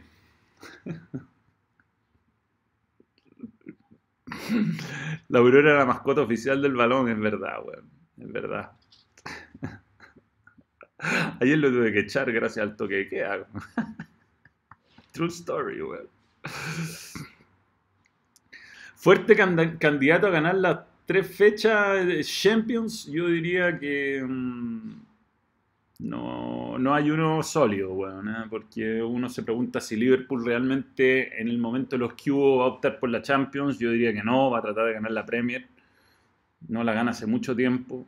La 5.29 5.39
Aurora 5.41 5.71
era 5.71 5.79
la 5.81 5.87
mascota 5.87 6.23
oficial 6.23 6.63
del 6.63 6.75
balón, 6.75 7.09
es 7.09 7.19
verdad, 7.19 7.59
weón. 7.65 7.91
Es 8.19 8.33
verdad. 8.33 8.73
Ayer 11.41 11.59
lo 11.59 11.71
tuve 11.71 11.93
que 11.93 12.01
echar 12.01 12.31
gracias 12.33 12.63
al 12.63 12.77
toque 12.77 13.09
que 13.09 13.25
hago. 13.25 13.47
True 15.13 15.29
story, 15.29 15.83
weón. 15.83 16.09
Fuerte 18.97 19.37
candidato 19.37 20.27
a 20.27 20.31
ganar 20.31 20.57
las 20.57 20.81
tres 21.07 21.27
fechas 21.35 22.07
de 22.07 22.23
Champions, 22.25 23.07
yo 23.07 23.29
diría 23.29 23.79
que. 23.79 24.25
Mm, 24.27 25.07
no, 25.99 26.79
no 26.79 26.95
hay 26.95 27.11
uno 27.11 27.43
sólido, 27.43 27.95
bueno, 27.95 28.31
¿eh? 28.31 28.47
porque 28.51 29.03
uno 29.03 29.31
se 29.31 29.43
pregunta 29.43 29.81
si 29.81 29.97
Liverpool 29.97 30.45
realmente 30.45 31.41
en 31.41 31.49
el 31.49 31.57
momento 31.57 31.97
de 31.97 32.01
los 32.01 32.13
que 32.13 32.31
va 32.31 32.65
a 32.65 32.67
optar 32.67 32.99
por 32.99 33.09
la 33.09 33.23
Champions. 33.23 33.79
Yo 33.79 33.91
diría 33.91 34.13
que 34.13 34.23
no, 34.23 34.51
va 34.51 34.59
a 34.59 34.63
tratar 34.63 34.87
de 34.87 34.93
ganar 34.93 35.13
la 35.13 35.25
Premier. 35.25 35.67
No 36.69 36.85
la 36.85 36.93
gana 36.93 37.13
hace 37.13 37.27
mucho 37.27 37.57
tiempo. 37.57 38.07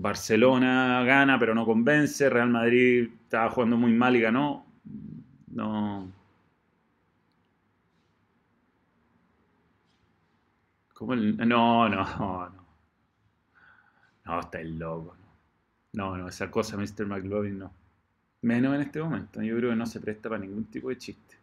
Barcelona 0.00 1.04
gana, 1.04 1.38
pero 1.38 1.54
no 1.54 1.66
convence. 1.66 2.28
Real 2.30 2.48
Madrid 2.48 3.10
estaba 3.24 3.50
jugando 3.50 3.76
muy 3.76 3.92
mal 3.92 4.16
y 4.16 4.20
ganó. 4.20 4.64
No. 5.48 6.10
¿Cómo 10.94 11.14
No, 11.16 11.88
no, 11.88 12.04
no. 12.18 12.60
No, 14.24 14.40
está 14.40 14.60
el 14.60 14.78
loco. 14.78 15.16
No, 15.92 16.16
no, 16.16 16.28
esa 16.28 16.50
cosa, 16.50 16.76
Mr. 16.76 17.06
McLovin, 17.06 17.58
no. 17.58 17.72
Menos 18.42 18.74
en 18.74 18.82
este 18.82 19.02
momento. 19.02 19.42
Yo 19.42 19.56
creo 19.56 19.70
que 19.70 19.76
no 19.76 19.86
se 19.86 20.00
presta 20.00 20.28
para 20.30 20.40
ningún 20.40 20.64
tipo 20.64 20.88
de 20.88 20.96
chiste. 20.98 21.36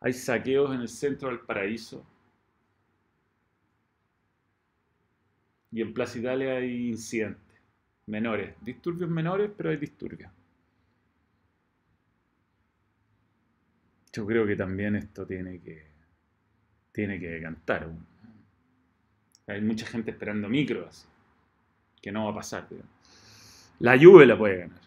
Hay 0.00 0.12
saqueos 0.12 0.74
en 0.74 0.82
el 0.82 0.88
centro 0.88 1.28
del 1.28 1.40
paraíso. 1.40 2.04
Y 5.70 5.80
en 5.82 5.94
Plaza 5.94 6.18
Italia 6.18 6.56
hay 6.56 6.90
incidentes 6.90 7.43
menores. 8.06 8.54
Disturbios 8.60 9.10
menores, 9.10 9.50
pero 9.56 9.70
hay 9.70 9.76
disturbios. 9.76 10.30
Yo 14.12 14.24
creo 14.26 14.46
que 14.46 14.54
también 14.54 14.94
esto 14.96 15.26
tiene 15.26 15.60
que, 15.60 15.86
tiene 16.92 17.18
que 17.18 17.40
cantar. 17.42 17.90
Hay 19.46 19.60
mucha 19.60 19.86
gente 19.86 20.12
esperando 20.12 20.48
micros, 20.48 21.06
que 22.00 22.12
no 22.12 22.26
va 22.26 22.30
a 22.30 22.34
pasar. 22.34 22.68
La 23.80 23.98
Juve 23.98 24.24
la 24.24 24.38
puede 24.38 24.58
ganar. 24.58 24.80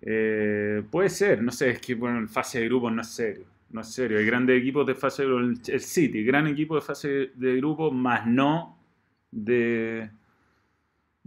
Eh, 0.00 0.84
puede 0.90 1.08
ser, 1.08 1.42
no 1.42 1.50
sé, 1.50 1.70
es 1.70 1.80
que 1.80 1.94
bueno, 1.94 2.18
en 2.18 2.28
fase 2.28 2.60
de 2.60 2.66
grupos 2.66 2.92
no 2.92 3.02
es 3.02 3.08
serio. 3.08 3.46
No 3.70 3.80
es 3.80 3.92
serio. 3.92 4.18
Hay 4.18 4.24
grandes 4.24 4.58
equipos 4.58 4.86
de 4.86 4.94
fase 4.94 5.24
de. 5.24 5.36
El 5.68 5.80
City, 5.80 6.24
gran 6.24 6.46
equipo 6.46 6.74
de 6.74 6.80
fase 6.80 7.30
de 7.34 7.56
grupo, 7.56 7.90
más 7.90 8.26
no 8.26 8.78
de, 9.30 10.10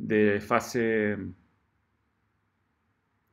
de 0.01 0.41
fase 0.41 1.15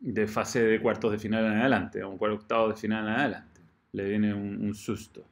de 0.01 0.27
fase 0.27 0.63
de 0.63 0.81
cuartos 0.81 1.11
de 1.11 1.19
final 1.19 1.45
en 1.47 1.59
adelante, 1.59 2.03
a 2.03 2.07
un 2.07 2.19
octavo 2.21 2.69
de 2.69 2.77
final 2.77 3.07
en 3.07 3.13
adelante. 3.13 3.61
Le 3.93 4.09
viene 4.09 4.33
un, 4.35 4.75
susto. 4.75 5.25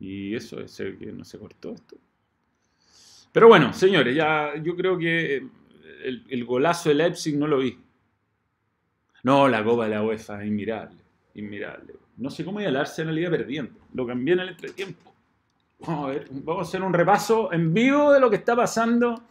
Y 0.00 0.34
eso, 0.34 0.60
es 0.60 0.76
que 0.76 1.12
no 1.12 1.24
se 1.24 1.38
cortó 1.38 1.72
esto. 1.72 1.96
Pero 3.32 3.48
bueno, 3.48 3.72
señores, 3.72 4.14
ya 4.14 4.54
yo 4.62 4.76
creo 4.76 4.98
que 4.98 5.36
eh, 5.36 5.42
el, 6.28 6.44
golazo 6.44 6.88
de 6.88 6.96
Leipzig 6.96 7.36
no 7.36 7.46
lo 7.46 7.58
vi. 7.58 7.78
No, 9.22 9.48
la 9.48 9.64
Copa 9.64 9.84
de 9.84 9.90
la 9.90 10.02
UEFA 10.02 10.42
es 10.42 10.48
inmirable, 10.48 10.98
inmirable. 11.34 11.94
No 12.16 12.30
sé 12.30 12.44
cómo 12.44 12.60
ir 12.60 12.68
al 12.68 12.76
Arsenal 12.76 13.18
iba 13.18 13.30
perdiendo. 13.30 13.78
Lo 13.94 14.06
cambié 14.06 14.34
en 14.34 14.40
el 14.40 14.48
entretiempo. 14.50 15.08
Vamos 15.80 16.58
a 16.58 16.62
hacer 16.62 16.82
un 16.82 16.92
repaso 16.92 17.52
en 17.52 17.72
vivo 17.72 18.12
de 18.12 18.20
lo 18.20 18.28
que 18.28 18.36
está 18.36 18.56
pasando 18.56 19.22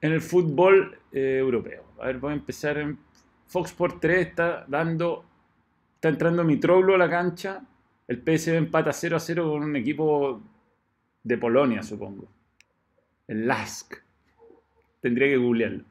en 0.00 0.12
el 0.12 0.20
fútbol 0.20 0.98
eh, 1.12 1.38
europeo. 1.38 1.84
A 2.00 2.06
ver, 2.06 2.18
voy 2.18 2.32
a 2.32 2.36
empezar 2.36 2.78
en 2.78 2.98
Fox 3.46 3.70
Sport 3.70 4.00
3 4.00 4.26
está 4.28 4.64
dando, 4.68 5.24
está 5.94 6.08
entrando 6.08 6.44
Mitroglou 6.44 6.94
a 6.94 6.98
la 6.98 7.10
cancha. 7.10 7.62
El 8.06 8.18
PSV 8.18 8.54
empata 8.54 8.92
0 8.92 9.16
a 9.16 9.20
0 9.20 9.50
con 9.50 9.62
un 9.62 9.76
equipo 9.76 10.42
de 11.22 11.38
Polonia, 11.38 11.82
supongo. 11.82 12.28
El 13.26 13.46
Lask. 13.46 13.94
Tendría 15.00 15.28
que 15.28 15.36
googlearlo. 15.36 15.84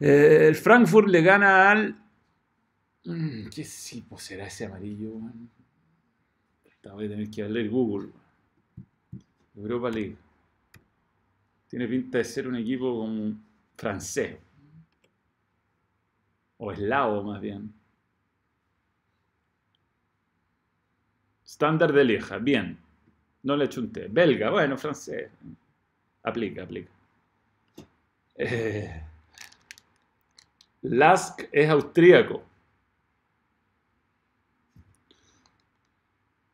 Eh, 0.00 0.46
el 0.48 0.54
Frankfurt 0.56 1.08
le 1.08 1.22
gana 1.22 1.70
al. 1.70 1.96
Mm, 3.04 3.48
¿Qué 3.54 3.66
tipo 3.88 4.18
será 4.18 4.46
ese 4.46 4.66
amarillo? 4.66 5.12
Voy 6.92 7.06
a 7.06 7.08
tener 7.08 7.30
que 7.30 7.42
el 7.42 7.70
Google. 7.70 8.10
Europa 9.56 9.90
League. 9.90 10.16
Tiene 11.68 11.88
pinta 11.88 12.18
de 12.18 12.24
ser 12.24 12.46
un 12.46 12.56
equipo 12.56 12.98
como 13.00 13.34
francés. 13.76 14.36
O 16.58 16.72
eslavo, 16.72 17.22
más 17.22 17.40
bien. 17.40 17.72
Standard 21.44 21.94
de 21.94 22.04
Lieja, 22.04 22.38
bien. 22.38 22.78
No 23.42 23.56
le 23.56 23.68
chunté. 23.68 24.08
Belga, 24.08 24.50
bueno, 24.50 24.76
francés. 24.76 25.30
Aplica, 26.22 26.64
aplica. 26.64 26.90
Eh, 28.34 29.02
Lask 30.82 31.48
es 31.52 31.70
austríaco. 31.70 32.42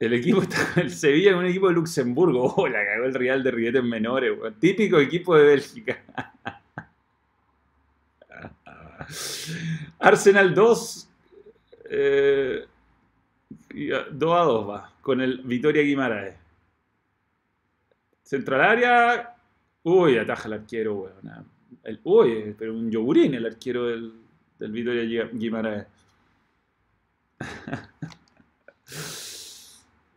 El 0.03 0.15
equipo 0.15 0.43
está 0.43 0.57
el 0.81 0.91
Sevilla 0.91 1.31
es 1.31 1.37
un 1.37 1.47
equipo 1.47 1.69
de 1.69 1.75
Luxemburgo. 1.75 2.53
Oh, 2.57 2.67
la 2.67 2.85
cagó 2.85 3.05
el 3.05 3.15
Real 3.15 3.41
de 3.43 3.51
Rietes 3.53 3.85
Menores, 3.85 4.37
weón. 4.37 4.55
Típico 4.59 4.99
equipo 4.99 5.37
de 5.37 5.45
Bélgica. 5.45 6.03
Arsenal 10.01 10.55
2. 10.55 11.09
eh, 11.91 12.65
y 13.75 13.93
a- 13.93 14.07
2 14.11 14.33
a 14.41 14.43
2 14.45 14.69
va. 14.69 14.93
Con 15.01 15.21
el 15.21 15.38
Vitoria 15.43 15.83
Guimaraes. 15.83 16.35
Central 18.25 18.61
área. 18.61 19.37
Uy, 19.85 20.19
ataja 20.19 20.49
el 20.49 20.55
arquero, 20.55 20.95
weón. 20.95 21.47
Uy, 22.03 22.55
pero 22.59 22.73
un 22.75 22.91
yogurín 22.91 23.35
el 23.35 23.47
arquero 23.47 23.87
del, 23.87 24.12
del 24.59 24.73
Vitoria 24.73 25.03
Gui- 25.05 25.31
Guimaraes. 25.38 25.87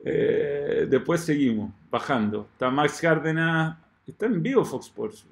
Eh, 0.07 0.85
después 0.87 1.21
seguimos, 1.21 1.73
bajando. 1.89 2.47
Está 2.53 2.69
Max 2.69 3.01
Cárdenas. 3.01 3.75
Está 4.05 4.27
en 4.27 4.41
vivo 4.41 4.63
Fox 4.63 4.85
Sports. 4.85 5.25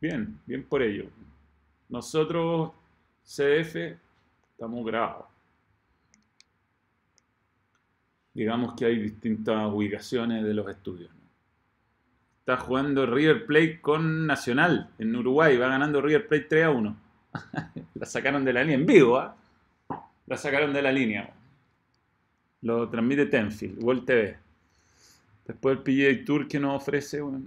Bien, 0.00 0.40
bien 0.46 0.64
por 0.64 0.82
ello. 0.82 1.04
Nosotros, 1.90 2.70
CF, 3.22 3.76
estamos 4.52 4.86
grabados. 4.86 5.26
Digamos 8.32 8.74
que 8.74 8.86
hay 8.86 8.98
distintas 8.98 9.70
ubicaciones 9.70 10.42
de 10.42 10.54
los 10.54 10.66
estudios. 10.70 11.10
Está 12.38 12.56
jugando 12.56 13.04
River 13.04 13.44
Plate 13.44 13.82
con 13.82 14.26
Nacional 14.26 14.88
en 14.98 15.14
Uruguay. 15.14 15.58
Va 15.58 15.68
ganando 15.68 16.00
River 16.00 16.26
Plate 16.26 16.44
3 16.44 16.64
a 16.64 16.70
1. 16.70 16.96
la 17.94 18.06
sacaron 18.06 18.42
de 18.42 18.54
la 18.54 18.62
línea 18.62 18.76
en 18.76 18.86
vivo, 18.86 19.18
¿ah? 19.18 19.36
La 20.26 20.38
sacaron 20.38 20.72
de 20.72 20.80
la 20.80 20.92
línea. 20.92 21.34
Lo 22.62 22.88
transmite 22.88 23.26
Tenfield, 23.26 23.82
World 23.82 24.04
TV. 24.04 24.36
Después 25.46 25.78
el 25.78 25.82
PGA 25.82 26.24
Tour 26.24 26.46
que 26.46 26.60
nos 26.60 26.82
ofrece, 26.82 27.20
bueno, 27.20 27.42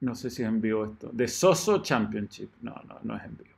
no 0.00 0.14
sé 0.14 0.30
si 0.30 0.42
es 0.42 0.48
en 0.48 0.60
vivo 0.60 0.84
esto. 0.84 1.10
De 1.12 1.28
Soso 1.28 1.82
Championship. 1.82 2.50
No, 2.62 2.74
no, 2.86 2.98
no 3.02 3.16
es 3.16 3.24
en 3.24 3.36
vivo. 3.36 3.56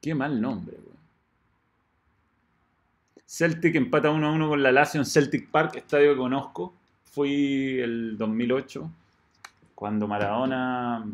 Qué 0.00 0.14
mal 0.14 0.40
nombre, 0.40 0.76
weón. 0.76 0.96
Celtic 3.26 3.74
empata 3.74 4.10
1 4.10 4.26
a 4.26 4.32
1 4.32 4.48
con 4.48 4.62
la 4.62 4.70
Lazio 4.70 5.04
Celtic 5.04 5.50
Park, 5.50 5.76
estadio 5.76 6.12
que 6.12 6.18
conozco. 6.18 6.72
Fui 7.04 7.80
el 7.80 8.16
2008, 8.16 8.90
cuando 9.74 10.06
Maradona 10.06 11.04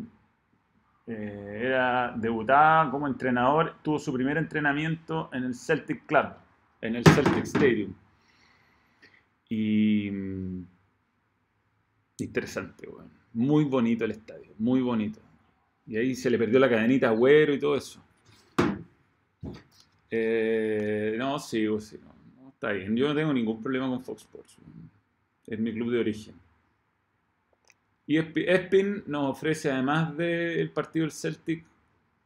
eh, 1.07 1.61
era 1.63 2.13
debutaba 2.15 2.91
como 2.91 3.07
entrenador, 3.07 3.75
tuvo 3.81 3.97
su 3.97 4.13
primer 4.13 4.37
entrenamiento 4.37 5.29
en 5.33 5.43
el 5.43 5.55
Celtic 5.55 6.05
Club, 6.05 6.33
en 6.83 6.95
el 6.97 7.03
Celtic 7.05 7.43
Stadium. 7.45 7.93
Y 9.49 10.09
mm, 10.11 10.65
interesante, 12.19 12.87
weón. 12.87 13.09
Muy 13.33 13.63
bonito 13.63 14.05
el 14.05 14.11
estadio, 14.11 14.53
muy 14.59 14.81
bonito. 14.81 15.19
Y 15.87 15.97
ahí 15.97 16.13
se 16.13 16.29
le 16.29 16.37
perdió 16.37 16.59
la 16.59 16.69
cadenita 16.69 17.07
a 17.07 17.11
Agüero 17.11 17.53
y 17.53 17.59
todo 17.59 17.75
eso. 17.75 18.03
Eh, 20.11 21.15
no, 21.17 21.39
sí, 21.39 21.65
sí, 21.79 21.97
no, 22.03 22.49
está 22.49 22.71
bien. 22.73 22.95
Yo 22.95 23.07
no 23.07 23.15
tengo 23.15 23.33
ningún 23.33 23.61
problema 23.61 23.89
con 23.89 24.03
Fox 24.03 24.21
Sports. 24.21 24.57
Es 25.47 25.59
mi 25.59 25.73
club 25.73 25.91
de 25.91 25.99
origen. 25.99 26.35
Y 28.05 28.17
Espi- 28.17 28.45
Espin 28.47 29.03
nos 29.07 29.31
ofrece, 29.31 29.71
además 29.71 30.15
del 30.17 30.69
partido 30.69 31.03
del 31.05 31.11
Celtic, 31.11 31.63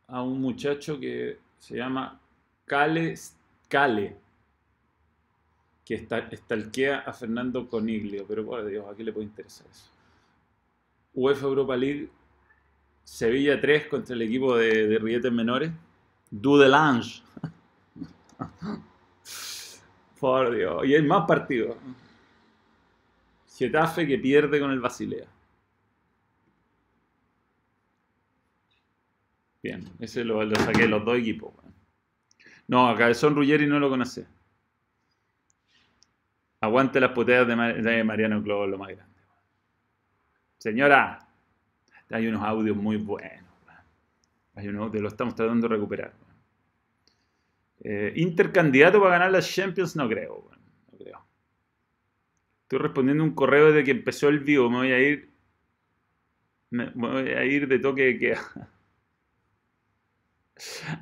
a 0.07 0.23
un 0.23 0.41
muchacho 0.41 0.99
que 0.99 1.37
se 1.59 1.77
llama 1.77 2.19
Cale, 2.65 3.13
Cale 3.69 4.15
que 5.87 5.95
estalquea 5.95 6.99
a 6.99 7.13
Fernando 7.13 7.69
Coniglio. 7.69 8.25
Pero 8.27 8.45
por 8.45 8.65
Dios, 8.65 8.85
¿a 8.91 8.95
qué 8.95 9.03
le 9.03 9.13
puede 9.13 9.27
interesar 9.27 9.65
eso? 9.71 9.89
UEFA 11.13 11.45
Europa 11.45 11.77
League, 11.77 12.09
Sevilla 13.03 13.59
3 13.59 13.87
contra 13.87 14.13
el 14.13 14.21
equipo 14.21 14.57
de, 14.57 14.87
de 14.87 14.99
Rietes 14.99 15.31
Menores. 15.31 15.71
Dudelange. 16.29 17.23
Por 20.19 20.55
Dios. 20.55 20.85
Y 20.85 20.95
hay 20.95 21.01
más 21.03 21.25
partidos. 21.27 21.77
Getafe 23.55 24.05
que 24.05 24.17
pierde 24.17 24.59
con 24.59 24.71
el 24.71 24.79
Basilea. 24.79 25.27
Bien, 29.63 29.89
ese 29.99 30.23
lo, 30.23 30.47
saqué 30.55 30.87
los 30.87 31.03
dos 31.03 31.17
equipos. 31.17 31.53
No, 32.67 32.89
a 32.89 32.97
Cabezón 32.97 33.35
Ruggeri 33.35 33.67
no 33.67 33.79
lo 33.79 33.89
conocí. 33.89 34.23
Aguante 36.61 36.99
las 36.99 37.13
puteadas 37.13 37.47
de, 37.47 37.55
Ma- 37.55 37.73
de 37.73 38.03
Mariano 38.03 38.43
Clovo, 38.43 38.67
lo 38.67 38.77
más 38.77 38.89
grande. 38.89 39.15
Señora, 40.59 41.27
hay 42.11 42.27
unos 42.27 42.43
audios 42.43 42.77
muy 42.77 42.97
buenos. 42.97 43.45
Hay 44.55 44.67
unos, 44.67 44.91
te 44.91 44.99
lo 44.99 45.07
estamos 45.07 45.35
tratando 45.35 45.69
de 45.69 45.75
recuperar. 45.75 46.13
Eh, 47.83 48.13
Intercandidato 48.17 48.99
para 48.99 49.13
ganar 49.17 49.31
las 49.31 49.49
Champions, 49.51 49.95
no 49.95 50.07
creo. 50.07 50.49
No 50.91 50.97
creo. 50.97 51.25
Estoy 52.65 52.77
respondiendo 52.77 53.23
un 53.23 53.33
correo 53.33 53.71
desde 53.71 53.83
que 53.83 53.89
empezó 53.89 54.29
el 54.29 54.41
vivo. 54.41 54.69
Me 54.69 54.77
voy 54.77 54.91
a 54.91 54.99
ir. 54.99 55.31
Me 56.69 56.85
voy 56.95 57.27
a 57.31 57.43
ir 57.43 57.67
de 57.67 57.79
toque 57.79 58.03
de 58.03 58.17
queda. 58.19 58.41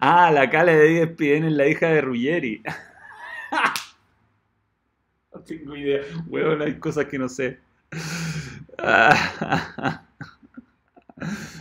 Ah, 0.02 0.32
la 0.32 0.50
cala 0.50 0.72
de 0.74 0.98
ESPN 0.98 1.48
es 1.48 1.54
la 1.54 1.68
hija 1.68 1.88
de 1.90 2.02
Ruggeri. 2.02 2.64
No 5.36 5.42
tengo 5.42 5.76
idea. 5.76 6.02
Weón, 6.28 6.62
hay 6.62 6.80
cosas 6.80 7.06
que 7.06 7.18
no 7.20 7.30
sé. 7.30 7.60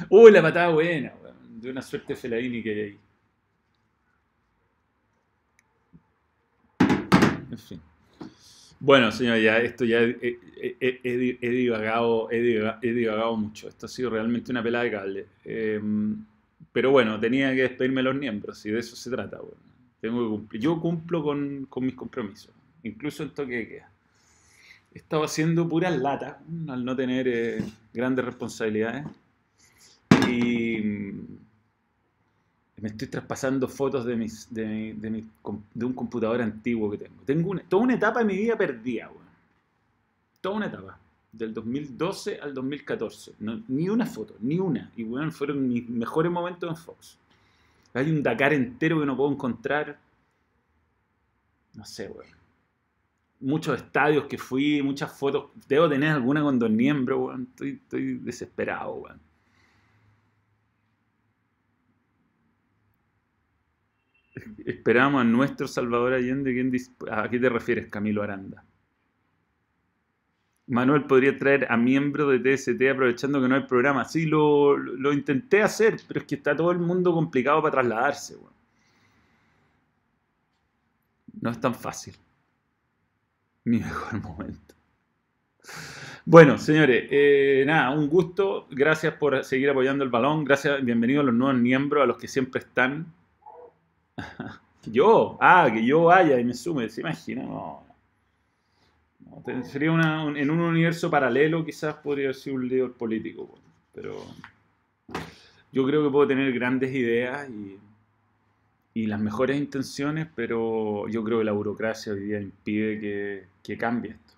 Uy, 0.08 0.30
la 0.32 0.42
patada 0.42 0.68
buena, 0.70 1.12
weón. 1.22 1.60
De 1.60 1.70
una 1.70 1.82
suerte 1.82 2.14
Fellaini 2.16 2.62
que 2.62 2.70
hay 2.70 2.80
ahí. 2.80 2.98
En 7.50 7.58
fin. 7.58 7.80
Bueno, 8.80 9.10
señor, 9.12 9.38
ya 9.38 9.58
esto 9.58 9.84
ya 9.84 10.00
he, 10.02 10.16
he- 10.20 10.76
he- 10.80 11.00
he 11.04 11.38
he 11.40 11.50
divagado, 11.50 12.28
he 12.30 12.40
divaga- 12.42 12.78
he 12.82 12.92
divagado 12.92 13.36
mucho. 13.36 13.68
Esto 13.68 13.86
ha 13.86 13.88
sido 13.88 14.10
realmente 14.10 14.50
una 14.50 14.62
pelada 14.62 14.84
de 14.84 14.90
cable. 14.90 15.26
Eh, 15.44 15.80
pero 16.72 16.90
bueno, 16.90 17.18
tenía 17.20 17.54
que 17.54 17.62
despedirme 17.62 18.00
de 18.00 18.04
los 18.04 18.14
miembros 18.16 18.64
y 18.66 18.70
de 18.70 18.80
eso 18.80 18.96
se 18.96 19.10
trata. 19.10 19.38
weón. 19.40 19.54
Tengo 20.00 20.22
que 20.24 20.28
cumplir. 20.30 20.62
Yo 20.62 20.80
cumplo 20.80 21.22
con 21.24 21.68
mis 21.86 21.94
compromisos, 21.94 22.50
incluso 22.84 23.22
en 23.24 23.30
toque 23.30 23.56
de 23.56 23.68
queda. 23.68 23.90
He 24.94 25.02
haciendo 25.24 25.68
puras 25.68 25.96
latas 25.98 26.36
mm, 26.46 26.70
al 26.70 26.84
no 26.84 26.94
tener 26.94 27.26
eh, 27.26 27.64
grandes 27.92 28.24
responsabilidades. 28.24 29.04
Y, 30.28 30.78
me 32.76 32.88
estoy 32.88 33.08
traspasando 33.08 33.66
fotos 33.66 34.04
de, 34.04 34.16
mis, 34.16 34.52
de, 34.52 34.94
de, 34.94 35.24
de 35.74 35.84
un 35.84 35.92
computador 35.94 36.42
antiguo 36.42 36.90
que 36.90 36.98
tengo. 36.98 37.22
Tengo 37.24 37.54
toda 37.68 37.82
una 37.82 37.94
etapa 37.94 38.18
de 38.18 38.24
mi 38.26 38.36
vida 38.36 38.56
perdida, 38.58 39.08
weón. 39.08 39.24
Toda 40.40 40.56
una 40.56 40.66
etapa. 40.66 40.98
Del 41.32 41.54
2012 41.54 42.40
al 42.40 42.52
2014. 42.52 43.32
ni 43.68 43.88
una 43.88 44.06
foto, 44.06 44.34
ni 44.40 44.58
una. 44.58 44.90
Y 44.96 45.04
bueno, 45.04 45.32
fueron 45.32 45.66
mis 45.66 45.88
mejores 45.88 46.30
momentos 46.30 46.68
en 46.68 46.76
Fox. 46.76 47.16
Hay 47.94 48.10
un 48.10 48.22
Dakar 48.22 48.52
entero 48.52 49.00
que 49.00 49.06
no 49.06 49.16
puedo 49.16 49.32
encontrar. 49.32 49.98
No 51.74 51.84
sé, 51.84 52.08
weón. 52.08 52.43
Muchos 53.44 53.76
estadios 53.76 54.24
que 54.24 54.38
fui, 54.38 54.82
muchas 54.82 55.16
fotos. 55.18 55.50
Debo 55.68 55.88
tener 55.88 56.10
alguna 56.10 56.42
con 56.42 56.58
Don 56.58 56.76
Niembro, 56.76 57.26
weón. 57.26 57.48
Estoy, 57.50 57.80
estoy 57.82 58.14
desesperado, 58.18 58.94
weón. 58.94 59.20
Esperamos 64.64 65.20
a 65.20 65.24
nuestro 65.24 65.68
Salvador 65.68 66.14
Allende. 66.14 66.80
¿A 67.10 67.28
qué 67.28 67.38
te 67.38 67.48
refieres, 67.48 67.88
Camilo 67.88 68.22
Aranda? 68.22 68.64
Manuel 70.66 71.04
podría 71.04 71.36
traer 71.36 71.70
a 71.70 71.76
miembro 71.76 72.28
de 72.30 72.38
TST 72.38 72.80
aprovechando 72.90 73.40
que 73.42 73.48
no 73.48 73.56
hay 73.56 73.64
programa. 73.66 74.04
Sí, 74.06 74.24
lo, 74.26 74.76
lo, 74.76 75.12
intenté 75.12 75.62
hacer, 75.62 75.96
pero 76.08 76.20
es 76.20 76.26
que 76.26 76.36
está 76.36 76.56
todo 76.56 76.70
el 76.70 76.78
mundo 76.78 77.12
complicado 77.12 77.60
para 77.60 77.72
trasladarse. 77.72 78.36
No 81.40 81.50
es 81.50 81.60
tan 81.60 81.74
fácil. 81.74 82.14
Mi 83.64 83.78
mejor 83.78 84.20
momento. 84.20 84.74
Bueno, 86.26 86.58
señores, 86.58 87.06
eh, 87.10 87.64
nada, 87.66 87.90
un 87.90 88.08
gusto. 88.08 88.66
Gracias 88.70 89.14
por 89.14 89.42
seguir 89.42 89.70
apoyando 89.70 90.04
el 90.04 90.10
balón. 90.10 90.44
Gracias, 90.44 90.84
bienvenidos 90.84 91.22
a 91.22 91.26
los 91.26 91.34
nuevos 91.34 91.60
miembros, 91.60 92.02
a 92.02 92.06
los 92.06 92.18
que 92.18 92.28
siempre 92.28 92.60
están. 92.60 93.06
yo, 94.84 95.38
ah, 95.40 95.70
que 95.72 95.84
yo 95.84 96.04
vaya 96.04 96.38
y 96.38 96.44
me 96.44 96.52
sume, 96.52 96.90
¿se 96.90 97.00
imagina? 97.00 97.46
Sería 99.64 99.88
en 99.88 100.50
un 100.50 100.60
universo 100.60 101.10
paralelo 101.10 101.64
quizás 101.64 101.94
podría 101.96 102.32
ser 102.32 102.52
un 102.52 102.68
líder 102.68 102.92
político, 102.92 103.58
pero 103.94 104.24
yo 105.72 105.86
creo 105.86 106.04
que 106.04 106.10
puedo 106.10 106.28
tener 106.28 106.52
grandes 106.52 106.94
ideas 106.94 107.48
y, 107.50 107.78
y, 108.94 109.06
las 109.06 109.20
mejores 109.20 109.58
intenciones, 109.58 110.28
pero 110.34 111.08
yo 111.08 111.22
creo 111.24 111.38
que 111.38 111.44
la 111.44 111.52
burocracia 111.52 112.12
hoy 112.12 112.20
día 112.20 112.40
impide 112.40 113.00
que, 113.00 113.44
que 113.62 113.76
cambie 113.76 114.12
esto. 114.12 114.34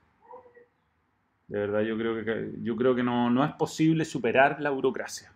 De 1.49 1.61
verdad, 1.61 1.83
yo 1.83 1.97
creo 1.97 2.25
que, 2.25 2.53
yo 2.63 2.75
creo 2.75 2.95
que 2.95 3.03
no, 3.05 3.31
no, 3.31 3.45
es 3.45 3.53
posible 3.53 4.05
superar 4.05 4.61
la 4.61 4.71
burocracia. 4.71 5.31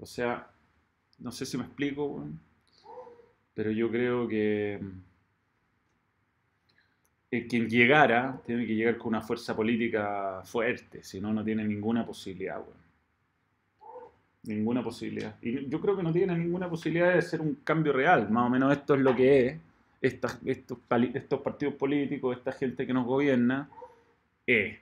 O 0.00 0.06
sea, 0.06 0.48
no 1.18 1.30
sé 1.30 1.46
si 1.46 1.56
me 1.56 1.64
explico 1.64 2.26
pero 3.60 3.72
yo 3.72 3.90
creo 3.90 4.26
que 4.26 4.80
eh, 7.30 7.46
quien 7.46 7.68
llegara 7.68 8.40
tiene 8.46 8.66
que 8.66 8.74
llegar 8.74 8.96
con 8.96 9.08
una 9.08 9.20
fuerza 9.20 9.54
política 9.54 10.40
fuerte, 10.44 11.02
si 11.02 11.20
no, 11.20 11.30
no 11.32 11.44
tiene 11.44 11.64
ninguna 11.64 12.06
posibilidad, 12.06 12.62
Ninguna 14.44 14.82
posibilidad. 14.82 15.36
Y 15.42 15.68
yo 15.68 15.80
creo 15.80 15.96
que 15.96 16.02
no 16.02 16.12
tiene 16.12 16.36
ninguna 16.36 16.68
posibilidad 16.68 17.12
de 17.12 17.18
hacer 17.18 17.40
un 17.40 17.58
cambio 17.62 17.92
real. 17.92 18.30
Más 18.30 18.46
o 18.46 18.50
menos 18.50 18.72
esto 18.72 18.94
es 18.94 19.00
lo 19.00 19.14
que 19.14 19.46
es. 19.46 19.60
estos, 20.00 20.38
estos 20.44 21.40
partidos 21.40 21.74
políticos, 21.74 22.36
esta 22.36 22.52
gente 22.52 22.86
que 22.86 22.94
nos 22.94 23.06
gobierna, 23.06 23.68
es. 24.46 24.78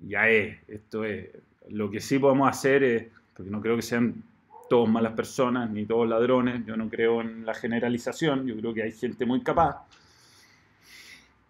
Ya 0.00 0.28
es. 0.28 0.58
Esto 0.68 1.04
es. 1.04 1.28
Lo 1.68 1.90
que 1.90 2.00
sí 2.00 2.18
podemos 2.18 2.48
hacer 2.48 2.82
es, 2.82 3.06
porque 3.34 3.50
no 3.50 3.60
creo 3.60 3.76
que 3.76 3.82
sean 3.82 4.22
todos 4.70 4.88
malas 4.88 5.14
personas, 5.14 5.68
ni 5.68 5.84
todos 5.84 6.08
ladrones, 6.08 6.64
yo 6.64 6.76
no 6.76 6.88
creo 6.88 7.20
en 7.22 7.44
la 7.44 7.54
generalización, 7.54 8.46
yo 8.46 8.56
creo 8.56 8.72
que 8.72 8.84
hay 8.84 8.92
gente 8.92 9.26
muy 9.26 9.42
capaz. 9.42 9.84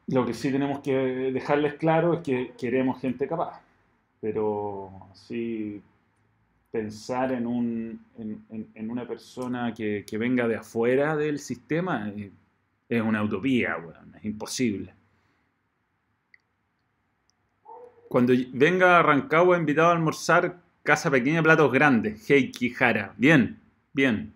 Lo 0.07 0.25
que 0.25 0.33
sí 0.33 0.51
tenemos 0.51 0.81
que 0.81 0.95
dejarles 1.31 1.75
claro 1.75 2.15
es 2.15 2.21
que 2.21 2.53
queremos 2.59 2.99
gente 2.99 3.29
capaz, 3.29 3.61
pero 4.23 4.91
sí 5.13 5.83
pensar 6.71 7.33
en, 7.33 7.47
un, 7.47 8.05
en, 8.19 8.91
una 8.91 9.07
persona 9.07 9.75
que, 9.75 10.05
venga 10.13 10.47
de 10.47 10.57
afuera 10.57 11.17
del 11.17 11.39
sistema 11.39 12.13
es, 12.89 13.03
una 13.03 13.23
utopía, 13.23 13.77
es 14.17 14.25
imposible. 14.25 14.95
Cuando 18.09 18.33
venga 18.53 19.03
Rancagua 19.03 19.57
invitado 19.57 19.89
a 19.89 19.93
almorzar, 19.93 20.61
Casa 20.83 21.11
pequeña, 21.11 21.43
platos 21.43 21.71
grandes. 21.71 22.29
Heiki 22.29 22.71
Jara. 22.71 23.15
Bien, 23.19 23.61
bien. 23.93 24.33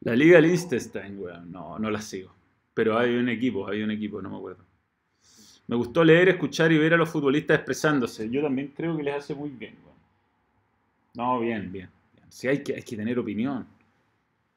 La 0.00 0.16
Liga 0.16 0.40
Liechtenstein, 0.40 1.18
weón. 1.18 1.52
No, 1.52 1.78
no 1.78 1.90
la 1.90 2.00
sigo. 2.00 2.34
Pero 2.74 2.98
hay 2.98 3.14
un 3.14 3.28
equipo, 3.28 3.68
hay 3.68 3.82
un 3.82 3.90
equipo, 3.90 4.20
no 4.20 4.30
me 4.30 4.36
acuerdo. 4.36 4.64
Me 5.68 5.76
gustó 5.76 6.02
leer, 6.02 6.30
escuchar 6.30 6.72
y 6.72 6.78
ver 6.78 6.94
a 6.94 6.96
los 6.96 7.08
futbolistas 7.08 7.56
expresándose. 7.56 8.28
Yo 8.28 8.42
también 8.42 8.72
creo 8.76 8.96
que 8.96 9.04
les 9.04 9.14
hace 9.14 9.34
muy 9.34 9.50
bien, 9.50 9.76
weón. 9.84 9.91
No, 11.14 11.40
bien, 11.40 11.70
bien. 11.70 11.90
Sí, 12.28 12.48
hay 12.48 12.62
que, 12.62 12.74
hay 12.74 12.82
que 12.82 12.96
tener 12.96 13.18
opinión. 13.18 13.66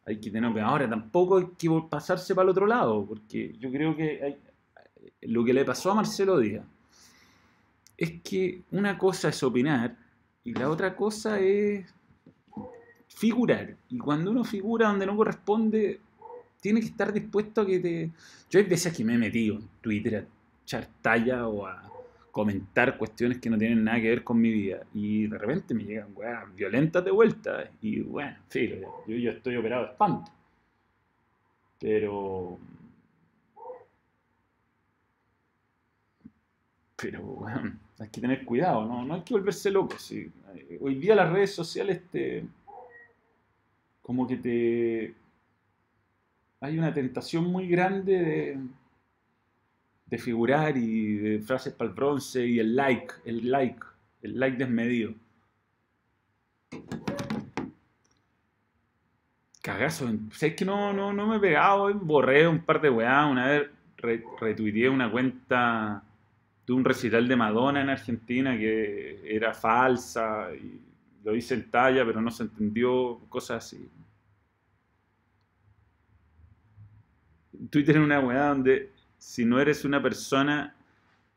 Hay 0.05 0.19
que 0.19 0.31
tener 0.31 0.49
opinión. 0.49 0.69
Ahora, 0.69 0.89
tampoco 0.89 1.37
hay 1.37 1.47
que 1.57 1.69
pasarse 1.89 2.33
para 2.33 2.45
el 2.45 2.49
otro 2.51 2.67
lado, 2.67 3.05
porque 3.05 3.53
yo 3.59 3.71
creo 3.71 3.95
que 3.95 4.23
hay, 4.23 4.37
lo 5.21 5.43
que 5.43 5.53
le 5.53 5.65
pasó 5.65 5.91
a 5.91 5.95
Marcelo 5.95 6.39
Díaz 6.39 6.65
es 7.97 8.21
que 8.21 8.63
una 8.71 8.97
cosa 8.97 9.29
es 9.29 9.41
opinar 9.43 9.95
y 10.43 10.53
la 10.53 10.69
otra 10.69 10.95
cosa 10.95 11.39
es 11.39 11.85
figurar. 13.07 13.75
Y 13.89 13.97
cuando 13.97 14.31
uno 14.31 14.43
figura 14.43 14.89
donde 14.89 15.05
no 15.05 15.15
corresponde, 15.15 15.99
tiene 16.59 16.81
que 16.81 16.87
estar 16.87 17.13
dispuesto 17.13 17.61
a 17.61 17.65
que 17.65 17.79
te... 17.79 18.11
Yo 18.49 18.59
hay 18.59 18.65
veces 18.65 18.95
que 18.95 19.03
me 19.03 19.15
he 19.15 19.17
metido 19.17 19.55
en 19.55 19.67
Twitter 19.81 20.15
a 20.17 20.25
echar 20.63 20.89
o 21.43 21.65
a 21.65 21.89
comentar 22.35 22.97
cuestiones 22.97 23.39
que 23.39 23.49
no 23.49 23.57
tienen 23.57 23.81
nada 23.85 24.01
que 24.01 24.09
ver 24.09 24.21
con 24.25 24.41
mi 24.41 24.51
vida. 24.51 24.85
Y 24.93 25.25
de 25.27 25.37
repente 25.37 25.73
me 25.73 25.85
llegan 25.85 26.11
weas 26.13 26.53
violentas 26.53 27.05
de 27.05 27.11
vuelta. 27.11 27.71
Y 27.81 28.01
bueno, 28.01 28.35
sí, 28.49 28.77
yo, 29.07 29.15
yo 29.15 29.31
estoy 29.31 29.55
operado 29.55 29.85
de 29.85 29.91
espanto. 29.91 30.29
Pero... 31.79 32.59
Pero, 36.97 37.21
bueno, 37.21 37.79
hay 37.99 38.09
que 38.09 38.19
tener 38.19 38.43
cuidado, 38.43 38.85
¿no? 38.85 39.05
No 39.05 39.13
hay 39.13 39.21
que 39.21 39.33
volverse 39.33 39.71
loco. 39.71 39.97
¿sí? 39.97 40.29
Hoy 40.81 40.95
día 40.95 41.15
las 41.15 41.31
redes 41.31 41.55
sociales 41.55 42.01
te. 42.11 42.43
como 44.01 44.27
que 44.27 44.35
te. 44.35 45.15
hay 46.59 46.77
una 46.77 46.93
tentación 46.93 47.45
muy 47.45 47.69
grande 47.69 48.13
de. 48.13 48.59
De 50.05 50.17
figurar 50.17 50.77
y 50.77 51.15
de 51.15 51.39
frases 51.39 51.73
para 51.73 51.89
el 51.89 51.95
bronce 51.95 52.45
y 52.45 52.59
el 52.59 52.75
like, 52.75 53.13
el 53.25 53.49
like, 53.49 53.79
el 54.21 54.39
like 54.39 54.57
desmedido. 54.57 55.13
Cagazo. 59.61 60.07
¿Sabes 60.31 60.55
que 60.55 60.65
no, 60.65 60.93
no, 60.93 61.11
no 61.11 61.27
me 61.27 61.37
he 61.37 61.39
pegado? 61.39 61.91
Borré 61.95 62.47
un 62.47 62.63
par 62.63 62.79
de 62.81 62.89
weá. 62.89 63.25
Una 63.25 63.47
vez 63.47 63.69
retuiteé 64.39 64.89
una 64.89 65.11
cuenta 65.11 66.03
de 66.67 66.73
un 66.73 66.85
recital 66.85 67.27
de 67.27 67.35
Madonna 67.35 67.81
en 67.81 67.89
Argentina 67.89 68.57
que 68.57 69.21
era 69.35 69.53
falsa, 69.53 70.49
y 70.53 70.81
lo 71.23 71.35
hice 71.35 71.55
en 71.55 71.71
talla, 71.71 72.05
pero 72.05 72.21
no 72.21 72.29
se 72.31 72.43
entendió, 72.43 73.19
cosas 73.29 73.65
así. 73.65 73.89
Twitter 77.69 77.97
es 77.97 78.03
una 78.03 78.19
weá 78.19 78.49
donde 78.49 78.91
si 79.25 79.43
no 79.43 79.59
eres 79.59 79.83
una 79.85 80.01
persona 80.03 80.75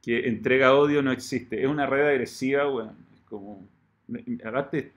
que 0.03 0.29
entrega 0.29 0.75
odio 0.75 1.03
no 1.03 1.11
existe. 1.11 1.63
Es 1.63 1.67
una 1.67 1.87
red 1.87 2.07
agresiva. 2.07 2.93
Es 3.15 3.21
como. 3.23 3.67
Aparte, 4.45 4.93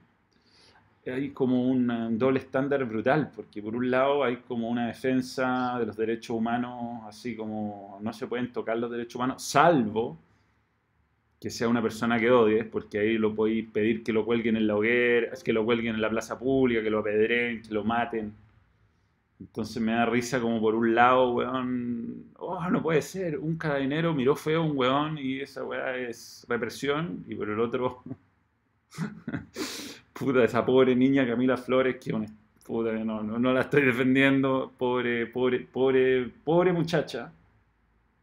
hay 1.07 1.30
como 1.30 1.70
un 1.70 2.18
doble 2.20 2.39
estándar 2.39 2.84
brutal, 2.86 3.32
porque 3.34 3.61
por 3.61 3.76
un 3.76 3.89
lado 3.89 4.24
hay 4.26 4.38
como 4.38 4.70
una 4.70 4.88
defensa 4.88 5.78
de 5.80 5.86
los 5.86 5.95
derechos 5.95 6.36
humanos, 6.36 7.03
así 7.07 7.36
como 7.36 7.97
no 8.01 8.11
se 8.13 8.28
pueden 8.28 8.51
tocar 8.51 8.78
los 8.78 8.91
derechos 8.91 9.15
humanos, 9.15 9.41
salvo 9.41 10.18
que 11.39 11.49
sea 11.49 11.70
una 11.70 11.82
persona 11.82 12.20
que 12.20 12.30
odies, 12.30 12.65
porque 12.65 12.99
ahí 12.99 13.18
lo 13.18 13.34
podéis 13.34 13.68
pedir 13.70 14.03
que 14.03 14.13
lo 14.13 14.26
cuelguen 14.26 14.57
en 14.57 14.68
la 14.68 14.76
hoguera, 14.76 15.32
que 15.43 15.53
lo 15.53 15.65
cuelguen 15.65 15.95
en 15.95 16.01
la 16.01 16.09
plaza 16.09 16.38
pública, 16.38 16.84
que 16.84 16.89
lo 16.89 16.99
apedreen, 16.99 17.61
que 17.63 17.74
lo 17.74 17.84
maten. 17.84 18.34
Entonces 19.41 19.81
me 19.81 19.93
da 19.93 20.05
risa 20.05 20.39
como 20.39 20.61
por 20.61 20.75
un 20.75 20.93
lado, 20.93 21.33
weón, 21.33 22.25
oh, 22.37 22.69
no 22.69 22.81
puede 22.83 23.01
ser, 23.01 23.39
un 23.39 23.57
carabinero 23.57 24.13
miró 24.13 24.35
feo 24.35 24.61
a 24.61 24.65
un 24.65 24.77
weón 24.77 25.17
y 25.17 25.41
esa 25.41 25.63
weá 25.63 25.97
es 25.97 26.45
represión, 26.47 27.25
y 27.27 27.35
por 27.35 27.49
el 27.49 27.59
otro, 27.59 28.03
puta, 30.13 30.43
esa 30.43 30.63
pobre 30.65 30.95
niña 30.95 31.25
Camila 31.27 31.57
Flores, 31.57 31.97
que 31.97 32.13
puta, 32.63 32.93
no, 32.93 33.23
no, 33.23 33.39
no 33.39 33.53
la 33.53 33.61
estoy 33.61 33.83
defendiendo, 33.83 34.71
pobre, 34.77 35.25
pobre, 35.25 35.61
pobre, 35.61 36.31
pobre 36.43 36.71
muchacha, 36.71 37.31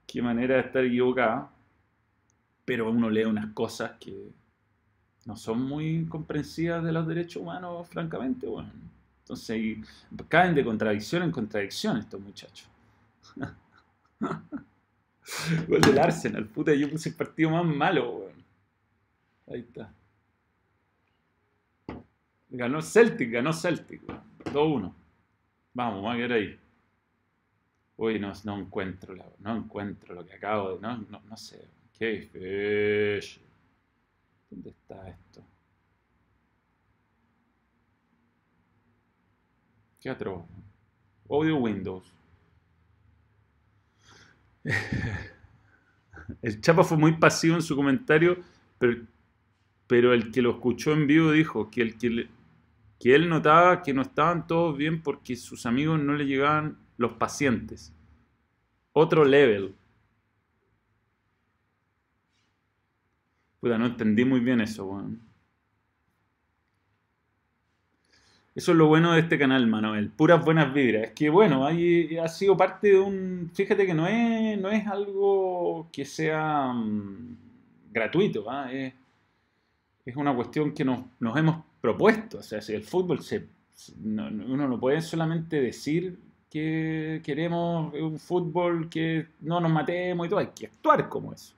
qué 0.06 0.22
manera 0.22 0.54
de 0.54 0.60
estar 0.60 0.84
equivocada 0.84 1.50
pero 2.68 2.90
uno 2.90 3.08
lee 3.08 3.24
unas 3.24 3.54
cosas 3.54 3.92
que 3.98 4.30
no 5.24 5.36
son 5.36 5.62
muy 5.62 6.04
comprensivas 6.04 6.84
de 6.84 6.92
los 6.92 7.06
derechos 7.06 7.40
humanos, 7.40 7.88
francamente, 7.88 8.46
bueno. 8.46 8.68
Entonces 9.28 9.86
caen 10.26 10.54
de 10.54 10.64
contradicción 10.64 11.22
en 11.22 11.30
contradicción 11.30 11.98
estos 11.98 12.18
muchachos. 12.18 12.66
Gol 15.68 15.82
del 15.82 15.98
Arsenal, 15.98 16.46
puta, 16.46 16.72
yo 16.72 16.90
puse 16.90 17.10
el 17.10 17.14
partido 17.14 17.50
más 17.50 17.66
malo, 17.66 18.10
weón. 18.10 18.42
Ahí 19.48 19.60
está. 19.60 19.92
Ganó 22.48 22.80
Celtic, 22.80 23.30
ganó 23.30 23.52
Celtic, 23.52 24.00
weón. 24.08 24.22
2-1. 24.44 24.94
Vamos, 25.74 26.02
vamos 26.02 26.14
a 26.14 26.16
ver 26.16 26.32
ahí. 26.32 26.58
Uy, 27.98 28.18
no, 28.18 28.32
no 28.44 28.58
encuentro, 28.58 29.14
no 29.40 29.56
encuentro 29.56 30.14
lo 30.14 30.24
que 30.24 30.36
acabo 30.36 30.76
de. 30.76 30.80
No, 30.80 30.96
no, 30.96 31.36
sé. 31.36 31.68
Qué 31.98 32.22
fish. 32.22 33.38
¿Dónde 34.48 34.70
está 34.70 35.06
esto? 35.06 35.44
¿Qué 40.00 40.10
otro? 40.10 40.46
Audio 41.28 41.56
Windows. 41.56 42.12
El 46.42 46.60
Chapa 46.60 46.84
fue 46.84 46.96
muy 46.98 47.16
pasivo 47.16 47.56
en 47.56 47.62
su 47.62 47.74
comentario, 47.74 48.38
pero, 48.78 49.02
pero 49.86 50.12
el 50.12 50.30
que 50.30 50.42
lo 50.42 50.50
escuchó 50.50 50.92
en 50.92 51.06
vivo 51.06 51.32
dijo 51.32 51.70
que, 51.70 51.80
el 51.82 51.96
que, 51.96 52.28
que 53.00 53.14
él 53.14 53.28
notaba 53.28 53.82
que 53.82 53.94
no 53.94 54.02
estaban 54.02 54.46
todos 54.46 54.76
bien 54.76 55.02
porque 55.02 55.36
sus 55.36 55.64
amigos 55.66 55.98
no 56.00 56.14
le 56.14 56.26
llegaban 56.26 56.78
los 56.96 57.14
pacientes. 57.14 57.94
Otro 58.92 59.24
level. 59.24 59.74
Puta, 63.60 63.78
no 63.78 63.86
entendí 63.86 64.24
muy 64.24 64.40
bien 64.40 64.60
eso, 64.60 64.84
weón. 64.86 65.27
Eso 68.58 68.72
es 68.72 68.78
lo 68.78 68.88
bueno 68.88 69.12
de 69.12 69.20
este 69.20 69.38
canal, 69.38 69.68
Manuel. 69.68 70.10
Puras 70.10 70.44
buenas 70.44 70.74
vibras. 70.74 71.04
Es 71.04 71.12
que, 71.12 71.30
bueno, 71.30 71.64
ha 71.64 72.28
sido 72.28 72.56
parte 72.56 72.88
de 72.88 72.98
un... 72.98 73.52
Fíjate 73.54 73.86
que 73.86 73.94
no 73.94 74.08
es, 74.08 74.58
no 74.58 74.68
es 74.68 74.84
algo 74.88 75.88
que 75.92 76.04
sea 76.04 76.72
mm, 76.72 77.36
gratuito. 77.92 78.50
¿ah? 78.50 78.68
Es, 78.72 78.94
una 80.16 80.34
cuestión 80.34 80.74
que 80.74 80.84
nos, 80.84 81.04
hemos 81.36 81.64
propuesto. 81.80 82.38
O 82.38 82.42
sea, 82.42 82.60
si 82.60 82.72
el 82.72 82.82
fútbol 82.82 83.22
se... 83.22 83.46
uno 84.04 84.66
no 84.66 84.80
puede 84.80 85.02
solamente 85.02 85.62
decir 85.62 86.18
que 86.50 87.20
queremos 87.22 87.94
un 87.94 88.18
fútbol 88.18 88.88
que 88.88 89.28
no 89.38 89.60
nos 89.60 89.70
matemos 89.70 90.26
y 90.26 90.30
todo. 90.30 90.40
Hay 90.40 90.48
que 90.48 90.66
actuar 90.66 91.08
como 91.08 91.32
eso. 91.32 91.54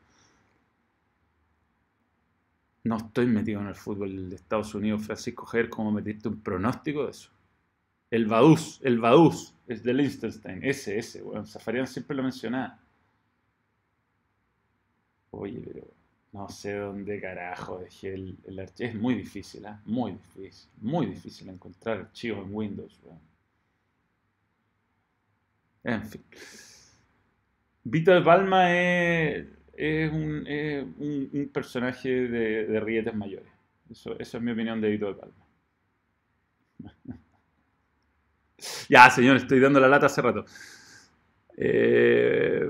No 2.84 2.96
estoy 2.96 3.26
metido 3.26 3.60
en 3.60 3.68
el 3.68 3.74
fútbol 3.74 4.30
de 4.30 4.36
Estados 4.36 4.74
Unidos, 4.74 5.04
Francisco 5.04 5.44
Javier, 5.44 5.68
como 5.68 5.92
metiste 5.92 6.28
un 6.28 6.40
pronóstico 6.40 7.04
de 7.04 7.10
eso. 7.10 7.30
El 8.10 8.26
Vaduz, 8.26 8.80
el 8.82 8.98
Vaduz, 8.98 9.54
es 9.66 9.82
de 9.82 9.94
Liechtenstein, 9.94 10.64
ese, 10.64 10.98
ese, 10.98 11.22
bueno, 11.22 11.46
Zafarian 11.46 11.86
siempre 11.86 12.16
lo 12.16 12.22
mencionaba. 12.22 12.80
Oye, 15.30 15.62
pero 15.64 15.86
no 16.32 16.48
sé 16.48 16.74
dónde 16.74 17.20
carajo 17.20 17.78
dejé 17.78 18.14
el, 18.14 18.38
el 18.46 18.58
archivo. 18.58 18.88
Es 18.88 18.94
muy 18.94 19.14
difícil, 19.14 19.64
¿eh? 19.64 19.76
Muy 19.84 20.12
difícil, 20.12 20.70
muy 20.80 21.06
difícil 21.06 21.48
encontrar 21.48 21.98
archivos 21.98 22.46
en 22.46 22.54
Windows, 22.54 23.00
En 25.84 26.02
fin. 26.04 26.22
Vito 27.84 28.12
de 28.12 28.20
Palma 28.22 28.76
es 28.76 29.46
es 29.80 30.12
un, 30.12 30.46
un, 31.32 31.50
personaje 31.52 32.08
de, 32.08 32.66
de, 32.66 32.80
rietes 32.80 33.14
mayores. 33.14 33.50
Eso, 33.90 34.18
es 34.18 34.40
mi 34.40 34.52
opinión 34.52 34.78
de 34.78 34.90
Vito 34.90 35.06
de 35.06 35.14
Palma. 35.14 35.34
ya, 38.90 39.08
señor, 39.08 39.36
estoy 39.36 39.58
dando 39.58 39.80
la 39.80 39.88
lata 39.88 40.06
hace 40.06 40.20
rato. 40.20 40.44
Eh, 41.56 42.62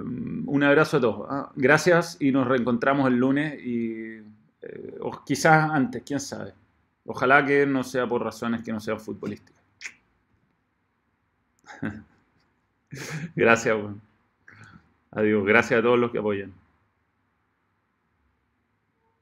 un 0.46 0.62
abrazo 0.62 0.98
a 0.98 1.00
todos. 1.00 1.26
Ah, 1.28 1.52
gracias 1.56 2.16
y 2.20 2.30
nos 2.30 2.46
reencontramos 2.46 3.08
el 3.08 3.16
lunes 3.16 3.60
y 3.60 4.18
eh, 4.62 4.98
o 5.00 5.24
quizás 5.24 5.68
antes, 5.70 6.04
quién 6.06 6.20
sabe. 6.20 6.54
Ojalá 7.06 7.44
que 7.44 7.66
no 7.66 7.82
sea 7.82 8.06
por 8.06 8.22
razones 8.22 8.62
que 8.62 8.72
no 8.72 8.78
sean 8.78 9.00
futbolísticas. 9.00 9.64
gracias, 13.34 13.76
bueno. 13.76 14.00
Adiós. 15.10 15.44
Gracias 15.44 15.80
a 15.80 15.82
todos 15.82 15.98
los 15.98 16.12
que 16.12 16.18
apoyan. 16.18 16.52